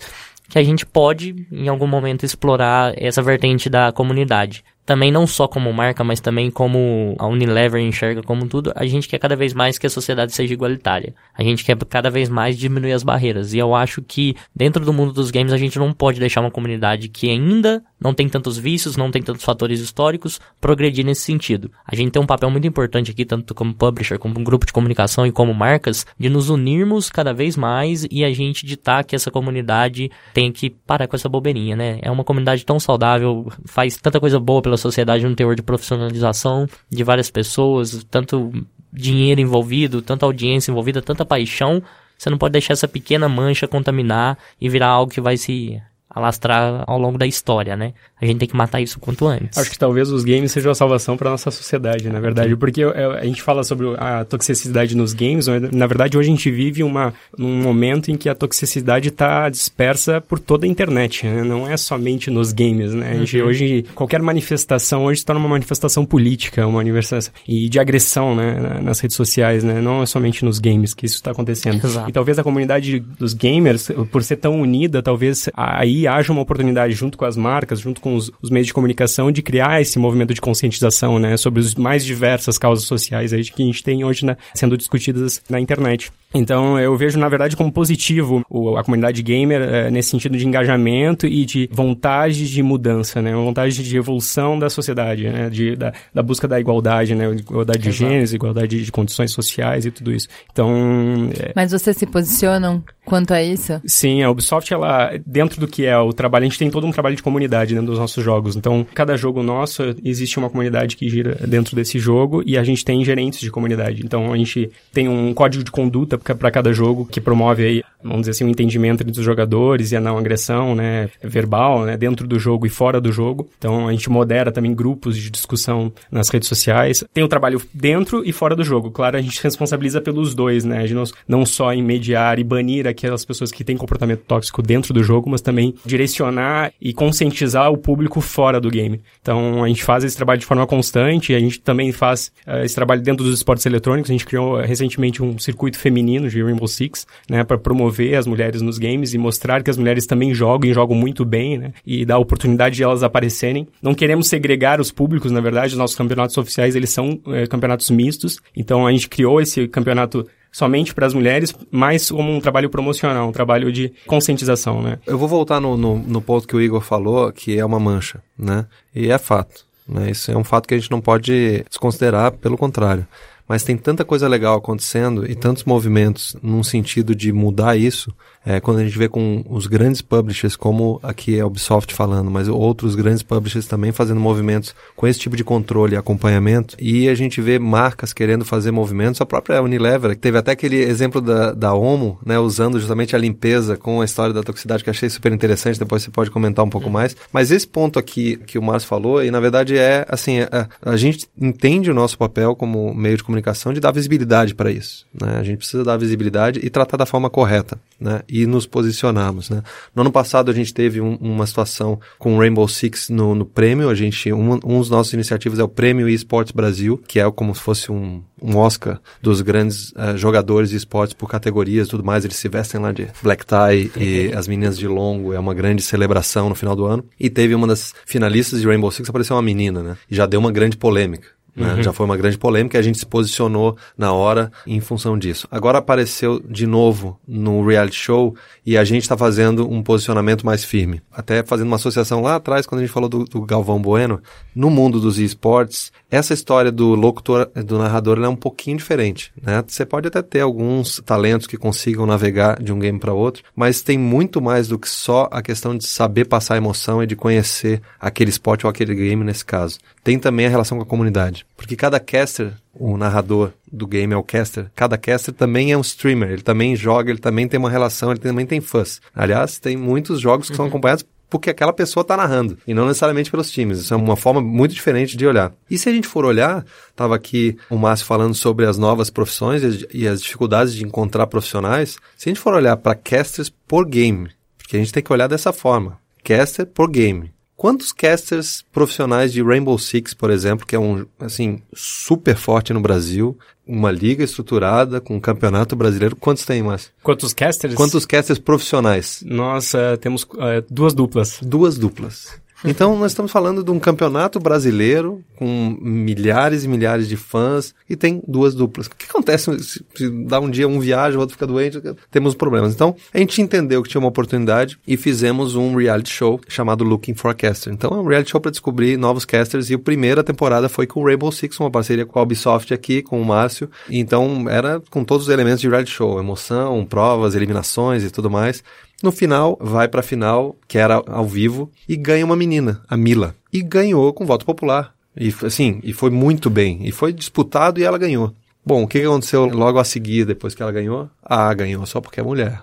[0.49, 5.47] que a gente pode, em algum momento, explorar essa vertente da comunidade também não só
[5.47, 9.53] como marca, mas também como a Unilever enxerga como tudo, a gente quer cada vez
[9.53, 11.15] mais que a sociedade seja igualitária.
[11.34, 13.53] A gente quer cada vez mais diminuir as barreiras.
[13.53, 16.51] E eu acho que dentro do mundo dos games a gente não pode deixar uma
[16.51, 21.72] comunidade que ainda não tem tantos vícios, não tem tantos fatores históricos, progredir nesse sentido.
[21.88, 24.74] A gente tem um papel muito importante aqui, tanto como publisher, como um grupo de
[24.74, 29.16] comunicação e como marcas, de nos unirmos cada vez mais e a gente ditar que
[29.16, 31.99] essa comunidade tem que parar com essa bobeirinha, né?
[32.01, 36.68] É uma comunidade tão saudável, faz tanta coisa boa pela sociedade no teor de profissionalização
[36.89, 38.51] de várias pessoas, tanto
[38.91, 41.82] dinheiro envolvido, tanta audiência envolvida, tanta paixão.
[42.18, 45.82] Você não pode deixar essa pequena mancha contaminar e virar algo que vai se
[46.14, 47.93] alastrar ao longo da história, né?
[48.20, 49.57] A gente tem que matar isso quanto antes.
[49.57, 53.26] Acho que talvez os games sejam a salvação para nossa sociedade, na verdade, porque a
[53.26, 57.61] gente fala sobre a toxicidade nos games, na verdade hoje a gente vive uma, um
[57.61, 61.43] momento em que a toxicidade está dispersa por toda a internet, né?
[61.43, 63.11] não é somente nos games, né?
[63.11, 63.47] A gente, uhum.
[63.47, 68.80] Hoje, qualquer manifestação hoje está numa manifestação política, uma manifestação e de agressão, né?
[68.82, 69.82] Nas redes sociais, né?
[69.82, 71.86] Não é somente nos games que isso está acontecendo.
[71.86, 72.09] Exato.
[72.09, 76.93] E talvez a comunidade dos gamers, por ser tão unida, talvez aí haja uma oportunidade
[76.93, 80.34] junto com as marcas, junto com os, os, meios de comunicação, de criar esse movimento
[80.34, 84.26] de conscientização, né, sobre as mais diversas causas sociais aí que a gente tem hoje
[84.26, 86.12] né, sendo discutidas na internet.
[86.34, 90.47] Então, eu vejo, na verdade, como positivo o, a comunidade gamer é, nesse sentido de
[90.47, 93.34] engajamento e de vontade de mudança, né?
[93.34, 95.49] Vontade de evolução da sociedade, né?
[95.49, 97.29] De, da, da busca da igualdade, né?
[97.31, 100.27] Igualdade de gêneros, igualdade de condições sociais e tudo isso.
[100.51, 101.29] Então...
[101.39, 101.51] É...
[101.55, 103.81] Mas vocês se posicionam quanto a isso?
[103.86, 106.91] Sim, a Ubisoft, ela, dentro do que é o trabalho, a gente tem todo um
[106.91, 108.55] trabalho de comunidade dentro dos nossos jogos.
[108.55, 112.84] Então, cada jogo nosso, existe uma comunidade que gira dentro desse jogo e a gente
[112.84, 114.01] tem gerentes de comunidade.
[114.03, 118.21] Então, a gente tem um código de conduta para cada jogo que promove aí, vamos
[118.21, 122.28] dizer assim, um entendimento entre os jogadores e a não agressão, né, verbal, né, dentro
[122.28, 123.49] do jogo e fora do jogo.
[123.57, 127.03] Então a gente modera também grupos de discussão nas redes sociais.
[127.13, 128.91] Tem o trabalho dentro e fora do jogo.
[128.91, 132.88] Claro, a gente responsabiliza pelos dois, né, de não, não só em mediar e banir
[132.88, 137.78] aquelas pessoas que têm comportamento tóxico dentro do jogo, mas também direcionar e conscientizar o
[137.78, 139.01] público fora do game.
[139.21, 142.76] Então a gente faz esse trabalho de forma constante, a gente também faz uh, esse
[142.76, 144.09] trabalho dentro dos esportes eletrônicos.
[144.09, 148.16] A gente criou uh, recentemente um circuito feminino feminino de Rainbow Six, né, para promover
[148.16, 151.57] as mulheres nos games e mostrar que as mulheres também jogam e jogam muito bem,
[151.57, 153.68] né, e dar oportunidade de elas aparecerem.
[153.82, 157.89] Não queremos segregar os públicos, na verdade, os nossos campeonatos oficiais, eles são é, campeonatos
[157.89, 162.70] mistos, então a gente criou esse campeonato somente para as mulheres, mas como um trabalho
[162.70, 164.99] promocional, um trabalho de conscientização, né?
[165.07, 168.22] Eu vou voltar no, no, no ponto que o Igor falou, que é uma mancha,
[168.38, 168.68] né?
[168.93, 169.66] E é fato.
[169.89, 170.11] Né?
[170.11, 173.07] Isso é um fato que a gente não pode desconsiderar, pelo contrário
[173.54, 178.12] mas tem tanta coisa legal acontecendo e tantos movimentos num sentido de mudar isso
[178.46, 182.32] é, quando a gente vê com os grandes publishers, como aqui é a Ubisoft falando,
[182.32, 187.08] mas outros grandes publishers também fazendo movimentos com esse tipo de controle e acompanhamento, e
[187.08, 191.22] a gente vê marcas querendo fazer movimentos, a própria Unilever, que teve até aquele exemplo
[191.22, 195.10] da, da Omo, né, usando justamente a limpeza com a história da toxicidade, que achei
[195.10, 196.94] super interessante, depois você pode comentar um pouco uhum.
[196.94, 200.68] mais, mas esse ponto aqui que o Márcio falou, e na verdade é, assim, a,
[200.82, 204.72] a gente entende o nosso papel como meio de comunicação comunicação de dar visibilidade para
[204.72, 205.06] isso.
[205.14, 205.38] Né?
[205.38, 208.22] A gente precisa dar visibilidade e tratar da forma correta né?
[208.34, 209.51] E nos posicionarmos.
[209.51, 209.61] Né?
[209.93, 213.45] No ano passado a gente teve um, uma situação com o Rainbow Six no, no
[213.45, 213.89] prêmio.
[213.89, 217.53] A gente, um, um dos nossos iniciativas é o Prêmio eSports Brasil, que é como
[217.53, 222.03] se fosse um, um Oscar dos grandes uh, jogadores de esportes por categorias e tudo
[222.03, 222.25] mais.
[222.25, 225.31] Eles se vestem lá de black tie e as meninas de longo.
[225.31, 227.05] É uma grande celebração no final do ano.
[227.19, 229.97] E teve uma das finalistas de Rainbow Six apareceu uma menina, né?
[230.09, 231.27] E já deu uma grande polêmica.
[231.56, 231.76] Né?
[231.76, 231.84] Uhum.
[231.84, 235.47] Já foi uma grande polêmica e a gente se posicionou na hora em função disso.
[235.51, 238.36] Agora apareceu de novo no reality show
[238.66, 241.01] e a gente está fazendo um posicionamento mais firme.
[241.12, 244.22] Até fazendo uma associação lá atrás, quando a gente falou do, do Galvão Bueno,
[244.56, 249.32] no mundo dos esportes, essa história do locutor, do narrador, é um pouquinho diferente.
[249.41, 249.64] Né?
[249.68, 253.82] Você pode até ter alguns talentos que consigam navegar de um game para outro, mas
[253.82, 257.82] tem muito mais do que só a questão de saber passar emoção e de conhecer
[257.99, 259.78] aquele esporte ou aquele game nesse caso.
[260.04, 261.45] Tem também a relação com a comunidade.
[261.56, 265.82] Porque cada caster, o narrador do game é o caster, cada caster também é um
[265.82, 269.01] streamer, ele também joga, ele também tem uma relação, ele também tem fãs.
[269.16, 270.58] Aliás, tem muitos jogos que uhum.
[270.58, 273.80] são acompanhados porque aquela pessoa está narrando, e não necessariamente pelos times.
[273.80, 275.51] Isso é uma forma muito diferente de olhar.
[275.68, 279.64] E se a gente for olhar, estava aqui o Márcio falando sobre as novas profissões
[279.91, 281.97] e as dificuldades de encontrar profissionais.
[282.16, 284.30] Se a gente for olhar para casters por game,
[284.60, 287.32] porque a gente tem que olhar dessa forma, caster por game.
[287.64, 292.82] Quantos casters profissionais de Rainbow Six, por exemplo, que é um, assim, super forte no
[292.82, 296.91] Brasil, uma liga estruturada com um campeonato brasileiro, quantos tem, mais?
[297.01, 297.74] Quantos casters?
[297.76, 299.24] Quantos casters profissionais?
[299.26, 301.39] Nós uh, temos uh, duas duplas.
[301.41, 302.38] Duas duplas.
[302.66, 307.95] Então, nós estamos falando de um campeonato brasileiro com milhares e milhares de fãs e
[307.95, 308.88] tem duas duplas.
[308.88, 311.82] O que acontece se, se dá um dia um viaja, o outro fica doente?
[312.09, 312.74] Temos problemas.
[312.74, 317.16] Então, a gente entendeu que tinha uma oportunidade e fizemos um reality show chamado Looking
[317.16, 317.74] for a Caster.
[317.74, 321.01] Então, é um reality show para descobrir novos casters e a primeira temporada foi com
[321.01, 323.70] o Rainbow Six, uma parceria com a Ubisoft aqui, com o Márcio.
[323.89, 328.64] Então, era com todos os elementos de reality show, emoção, provas, eliminações e tudo mais.
[329.04, 333.36] No final, vai pra final, que era ao vivo, e ganha uma menina, a Mila.
[333.51, 334.95] E ganhou com voto popular.
[335.14, 336.80] E assim, e foi muito bem.
[336.88, 338.34] E foi disputado e ela ganhou.
[338.66, 341.10] Bom, o que aconteceu logo a seguir, depois que ela ganhou?
[341.22, 342.62] Ah, ganhou só porque é mulher.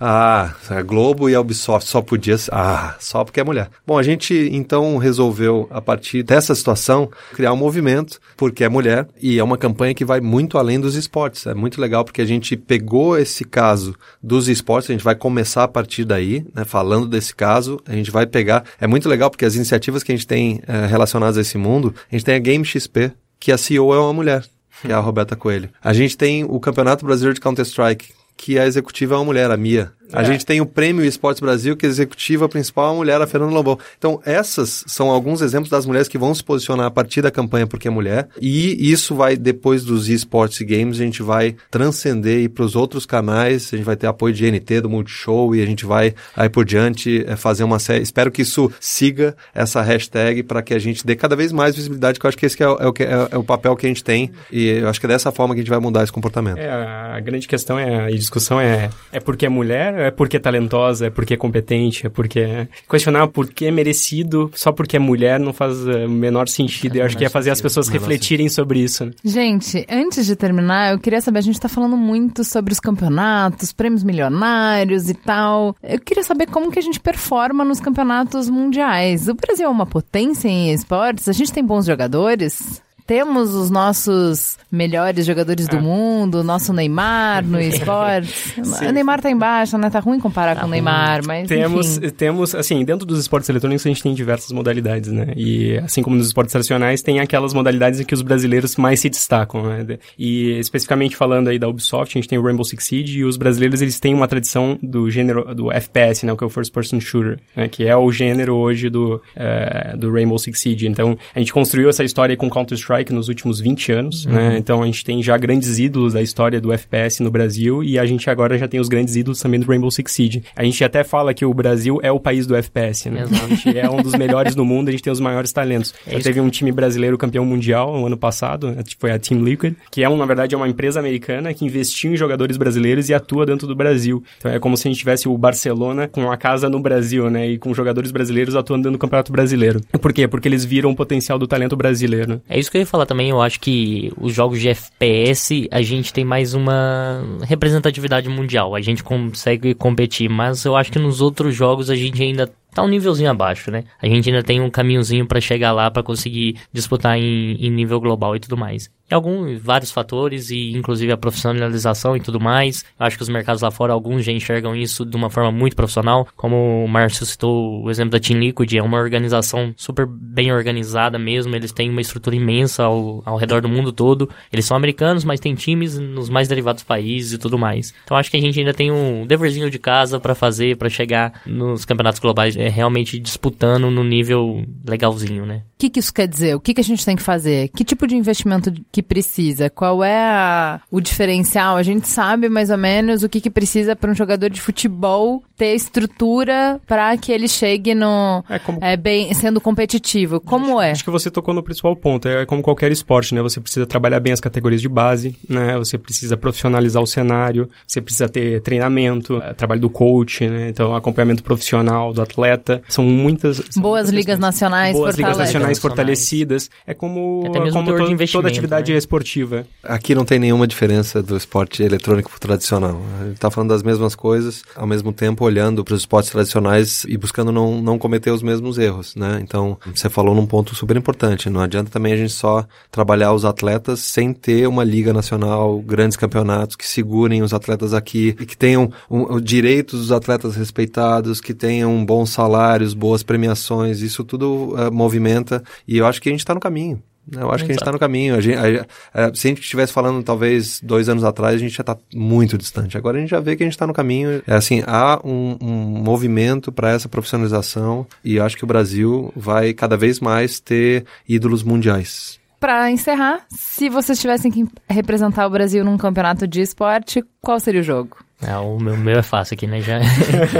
[0.00, 2.36] Ah, a Globo e a Ubisoft só podia.
[2.50, 3.70] Ah, só porque é mulher.
[3.86, 9.06] Bom, a gente então resolveu, a partir dessa situação, criar um movimento, porque é mulher,
[9.20, 11.46] e é uma campanha que vai muito além dos esportes.
[11.46, 15.64] É muito legal porque a gente pegou esse caso dos esportes, a gente vai começar
[15.64, 18.64] a partir daí, né, falando desse caso, a gente vai pegar.
[18.80, 21.94] É muito legal porque as iniciativas que a gente tem é, relacionadas a esse mundo,
[22.10, 24.44] a gente tem a Game XP, que a CEO é uma mulher,
[24.82, 25.68] que é a Roberta Coelho.
[25.82, 29.56] A gente tem o Campeonato Brasileiro de Counter-Strike, que a executiva é uma mulher, a
[29.56, 29.92] Mia.
[30.12, 30.24] A é.
[30.24, 33.52] gente tem o Prêmio Esportes Brasil, que a executiva principal é a mulher, a Fernanda
[33.52, 33.78] Lobão.
[33.98, 37.66] Então, essas são alguns exemplos das mulheres que vão se posicionar a partir da campanha
[37.66, 38.28] Porque é Mulher.
[38.40, 42.64] E isso vai, depois dos esportes e games, a gente vai transcender e ir para
[42.64, 43.70] os outros canais.
[43.72, 46.64] A gente vai ter apoio de NT, do Multishow, e a gente vai aí por
[46.64, 48.02] diante é, fazer uma série.
[48.02, 52.18] Espero que isso siga essa hashtag para que a gente dê cada vez mais visibilidade,
[52.18, 54.04] que eu acho que esse é, é, o, é, é, o papel que a gente
[54.04, 54.30] tem.
[54.50, 56.58] E eu acho que é dessa forma que a gente vai mudar esse comportamento.
[56.58, 60.40] É, a grande questão é, e discussão é, é porque é mulher é porque é
[60.40, 62.68] talentosa, é porque é competente, é porque é...
[62.88, 66.96] Questionar por que é merecido só porque é mulher não faz o uh, menor sentido.
[66.96, 69.06] É, eu acho que é fazer as pessoas refletirem sobre isso.
[69.06, 69.12] Né?
[69.24, 73.72] Gente, antes de terminar, eu queria saber, a gente tá falando muito sobre os campeonatos,
[73.72, 75.76] prêmios milionários e tal.
[75.82, 79.28] Eu queria saber como que a gente performa nos campeonatos mundiais.
[79.28, 81.28] O Brasil é uma potência em esportes?
[81.28, 82.82] A gente tem bons jogadores?
[83.06, 85.80] Temos os nossos melhores jogadores do ah.
[85.80, 88.54] mundo, nosso Neymar no esporte.
[88.58, 89.88] o Neymar tá embaixo, né?
[89.88, 92.10] Tá ruim comparar tá com o Neymar, mas temos, enfim.
[92.10, 95.32] temos, assim, dentro dos esportes eletrônicos a gente tem diversas modalidades, né?
[95.36, 99.08] E assim como nos esportes tradicionais, tem aquelas modalidades em que os brasileiros mais se
[99.08, 99.98] destacam, né?
[100.18, 103.36] E especificamente falando aí da Ubisoft, a gente tem o Rainbow Six Siege e os
[103.36, 106.32] brasileiros eles têm uma tradição do gênero do FPS, né?
[106.32, 107.68] O que é o First Person Shooter, né?
[107.68, 110.88] Que é o gênero hoje do, uh, do Rainbow Six Siege.
[110.88, 114.32] Então, a gente construiu essa história com Counter-Strike Strike nos últimos 20 anos, né?
[114.32, 114.48] uhum.
[114.50, 114.58] né?
[114.58, 118.06] Então a gente tem já grandes ídolos da história do FPS no Brasil e a
[118.06, 120.42] gente agora já tem os grandes ídolos também do Rainbow Six Siege.
[120.54, 123.22] A gente até fala que o Brasil é o país do FPS, né?
[123.22, 123.44] Exato.
[123.44, 125.94] A gente é um dos melhores do mundo, a gente tem os maiores talentos.
[126.06, 128.82] É já teve um time brasileiro campeão mundial no ano passado, né?
[128.98, 132.16] foi a Team Liquid, que é, na verdade, é uma empresa americana que investiu em
[132.16, 134.22] jogadores brasileiros e atua dentro do Brasil.
[134.38, 137.50] Então é como se a gente tivesse o Barcelona com uma casa no Brasil, né?
[137.50, 139.80] E com jogadores brasileiros atuando dentro do Campeonato Brasileiro.
[140.00, 140.26] Por quê?
[140.26, 142.40] Porque eles viram o potencial do talento brasileiro.
[142.48, 145.82] É isso que eu ia falar também eu acho que os jogos de FPS a
[145.82, 148.74] gente tem mais uma representatividade mundial.
[148.74, 152.82] A gente consegue competir, mas eu acho que nos outros jogos a gente ainda tá
[152.82, 153.84] um nívelzinho abaixo, né?
[154.00, 158.00] A gente ainda tem um caminhozinho para chegar lá para conseguir disputar em, em, nível
[158.00, 158.90] global e tudo mais.
[159.14, 162.84] Alguns, vários fatores e inclusive a profissionalização e tudo mais.
[162.98, 165.76] Eu acho que os mercados lá fora, alguns já enxergam isso de uma forma muito
[165.76, 170.52] profissional, como o Márcio citou o exemplo da Team Liquid, é uma organização super bem
[170.52, 174.28] organizada mesmo, eles têm uma estrutura imensa ao, ao redor do mundo todo.
[174.52, 177.94] Eles são americanos, mas tem times nos mais derivados países e tudo mais.
[178.04, 181.42] Então acho que a gente ainda tem um deverzinho de casa para fazer, para chegar
[181.46, 185.62] nos campeonatos globais, é realmente disputando no nível legalzinho, né?
[185.76, 186.56] O que, que isso quer dizer?
[186.56, 187.68] O que, que a gente tem que fazer?
[187.68, 189.68] Que tipo de investimento que precisa?
[189.68, 191.76] Qual é a, o diferencial?
[191.76, 195.42] A gente sabe mais ou menos o que, que precisa para um jogador de futebol
[195.54, 200.40] ter estrutura para que ele chegue no É como- é, bem sendo competitivo.
[200.40, 200.92] Como é?
[200.92, 202.26] Acho que você tocou no principal ponto.
[202.26, 203.42] É como qualquer esporte, né?
[203.42, 205.76] Você precisa trabalhar bem as categorias de base, né?
[205.76, 210.70] Você precisa profissionalizar o cenário, você precisa ter treinamento, é, trabalho do coach, né?
[210.70, 212.82] Então, acompanhamento profissional do atleta.
[212.88, 213.56] São muitas...
[213.68, 214.40] são Boas muitas ligas questões.
[214.40, 215.78] nacionais Boas ligas nacionais Nacionais.
[215.78, 216.70] fortalecidas.
[216.86, 218.98] É como, Até mesmo como teor de toda, investimento, toda atividade né?
[218.98, 219.66] esportiva.
[219.82, 223.00] Aqui não tem nenhuma diferença do esporte eletrônico pro tradicional.
[223.20, 227.04] A gente está falando das mesmas coisas, ao mesmo tempo olhando para os esportes tradicionais
[227.08, 229.38] e buscando não, não cometer os mesmos erros, né?
[229.42, 231.50] Então, você falou num ponto super importante.
[231.50, 236.16] Não adianta também a gente só trabalhar os atletas sem ter uma liga nacional, grandes
[236.16, 241.40] campeonatos que segurem os atletas aqui e que tenham um, o direitos dos atletas respeitados,
[241.40, 244.00] que tenham bons salários, boas premiações.
[244.00, 245.55] Isso tudo eh, movimenta
[245.86, 247.02] e eu acho que a gente está no caminho.
[247.32, 248.36] Eu acho que a gente está no caminho.
[248.36, 251.74] A gente, a- a- se a gente estivesse falando talvez dois anos atrás, a gente
[251.74, 252.96] já está muito distante.
[252.96, 254.40] Agora a gente já vê que a gente está no caminho.
[254.46, 259.32] É assim, há um, um movimento para essa profissionalização e eu acho que o Brasil
[259.34, 262.38] vai cada vez mais ter ídolos mundiais.
[262.60, 267.80] Para encerrar, se vocês tivessem que representar o Brasil num campeonato de esporte, qual seria
[267.80, 268.18] o jogo?
[268.42, 269.80] É, o meu, meu é fácil aqui, né?
[269.80, 269.98] Já.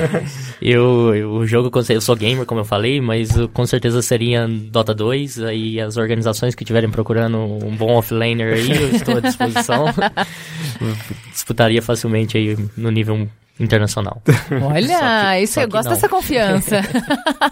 [0.63, 4.95] eu, eu- o jogo, eu sou gamer, como eu falei, mas com certeza seria Dota
[4.95, 5.41] 2.
[5.43, 9.85] Aí as organizações que estiverem procurando um bom offlaner aí, eu estou à disposição.
[11.31, 13.29] Disputaria facilmente aí no nível
[13.59, 14.23] internacional.
[14.63, 15.95] Olha, isso eu gosto não.
[15.95, 16.81] dessa confiança.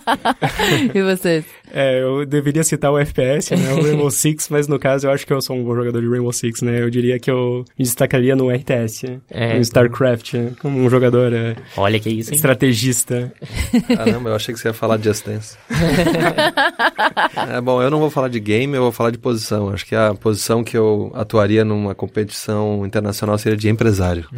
[0.94, 1.44] e vocês?
[1.72, 3.72] É, eu deveria citar o FPS, né?
[3.72, 6.08] O Rainbow Six, mas no caso eu acho que eu sou um bom jogador de
[6.08, 6.80] Rainbow Six, né?
[6.80, 9.20] Eu diria que eu me destacaria no RTS, né?
[9.30, 9.54] É.
[9.54, 10.52] no StarCraft, né?
[10.60, 12.36] como um jogador é, Olha que isso, hein?
[12.36, 13.32] estrategista.
[13.96, 15.56] Caramba, eu achei que você ia falar de Just Dance.
[17.50, 19.70] é, bom, eu não vou falar de game, eu vou falar de posição.
[19.70, 24.28] Acho que a posição que eu atuaria numa competição internacional seria de empresário.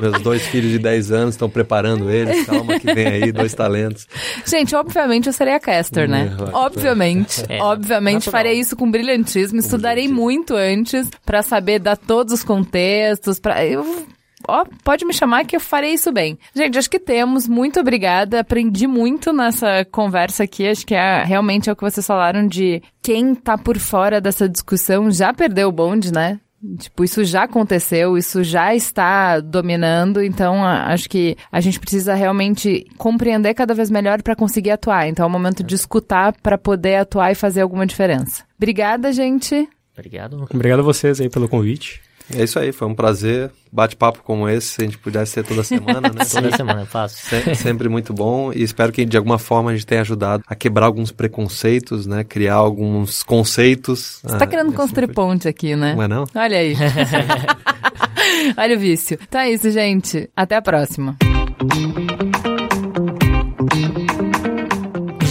[0.00, 2.46] Meus dois filhos de 10 anos estão preparando eles.
[2.46, 4.06] Calma que vem aí, dois talentos.
[4.46, 6.30] Gente, obviamente eu seria caster, né?
[6.38, 7.44] É, Obviamente.
[7.48, 8.32] É, obviamente natural.
[8.32, 9.58] faria isso com brilhantismo.
[9.58, 13.38] Estudarei muito antes pra saber dar todos os contextos.
[13.38, 13.64] Pra...
[13.64, 14.06] Eu...
[14.46, 16.38] Ó, pode me chamar que eu farei isso bem.
[16.54, 17.48] Gente, acho que temos.
[17.48, 18.40] Muito obrigada.
[18.40, 20.66] Aprendi muito nessa conversa aqui.
[20.68, 24.48] Acho que é, realmente é o que vocês falaram de quem tá por fora dessa
[24.48, 26.38] discussão já perdeu o bonde, né?
[26.78, 32.84] Tipo, isso já aconteceu, isso já está dominando, então acho que a gente precisa realmente
[32.96, 35.08] compreender cada vez melhor para conseguir atuar.
[35.08, 38.42] Então é o momento de escutar para poder atuar e fazer alguma diferença.
[38.56, 39.68] Obrigada, gente.
[39.96, 40.46] Obrigado.
[40.52, 42.00] Obrigado a vocês aí pelo convite.
[42.34, 43.50] É isso aí, foi um prazer.
[43.70, 46.24] Bate-papo como esse, se a gente pudesse ter toda semana, né?
[46.30, 47.18] Toda semana, fácil.
[47.28, 50.54] Se- sempre muito bom e espero que de alguma forma a gente tenha ajudado a
[50.54, 52.24] quebrar alguns preconceitos, né?
[52.24, 54.20] Criar alguns conceitos.
[54.22, 55.94] Você tá querendo construir ponte aqui, né?
[55.94, 56.24] Não é não?
[56.34, 56.74] Olha aí.
[58.56, 59.18] Olha o vício.
[59.22, 60.28] Então é isso, gente.
[60.36, 61.16] Até a próxima.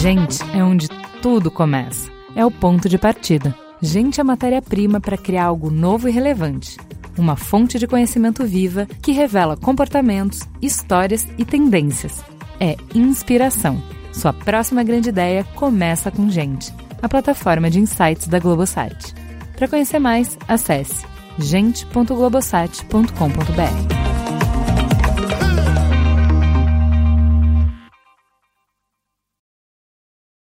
[0.00, 0.88] Gente é onde
[1.22, 2.10] tudo começa.
[2.36, 3.54] É o ponto de partida.
[3.80, 6.76] Gente é matéria-prima para criar algo novo e relevante.
[7.18, 12.22] Uma fonte de conhecimento viva que revela comportamentos, histórias e tendências.
[12.60, 13.82] É inspiração.
[14.12, 19.14] Sua próxima grande ideia começa com Gente, a plataforma de insights da Globosat.
[19.56, 21.04] Para conhecer mais, acesse
[21.38, 24.17] gente.globosat.com.br.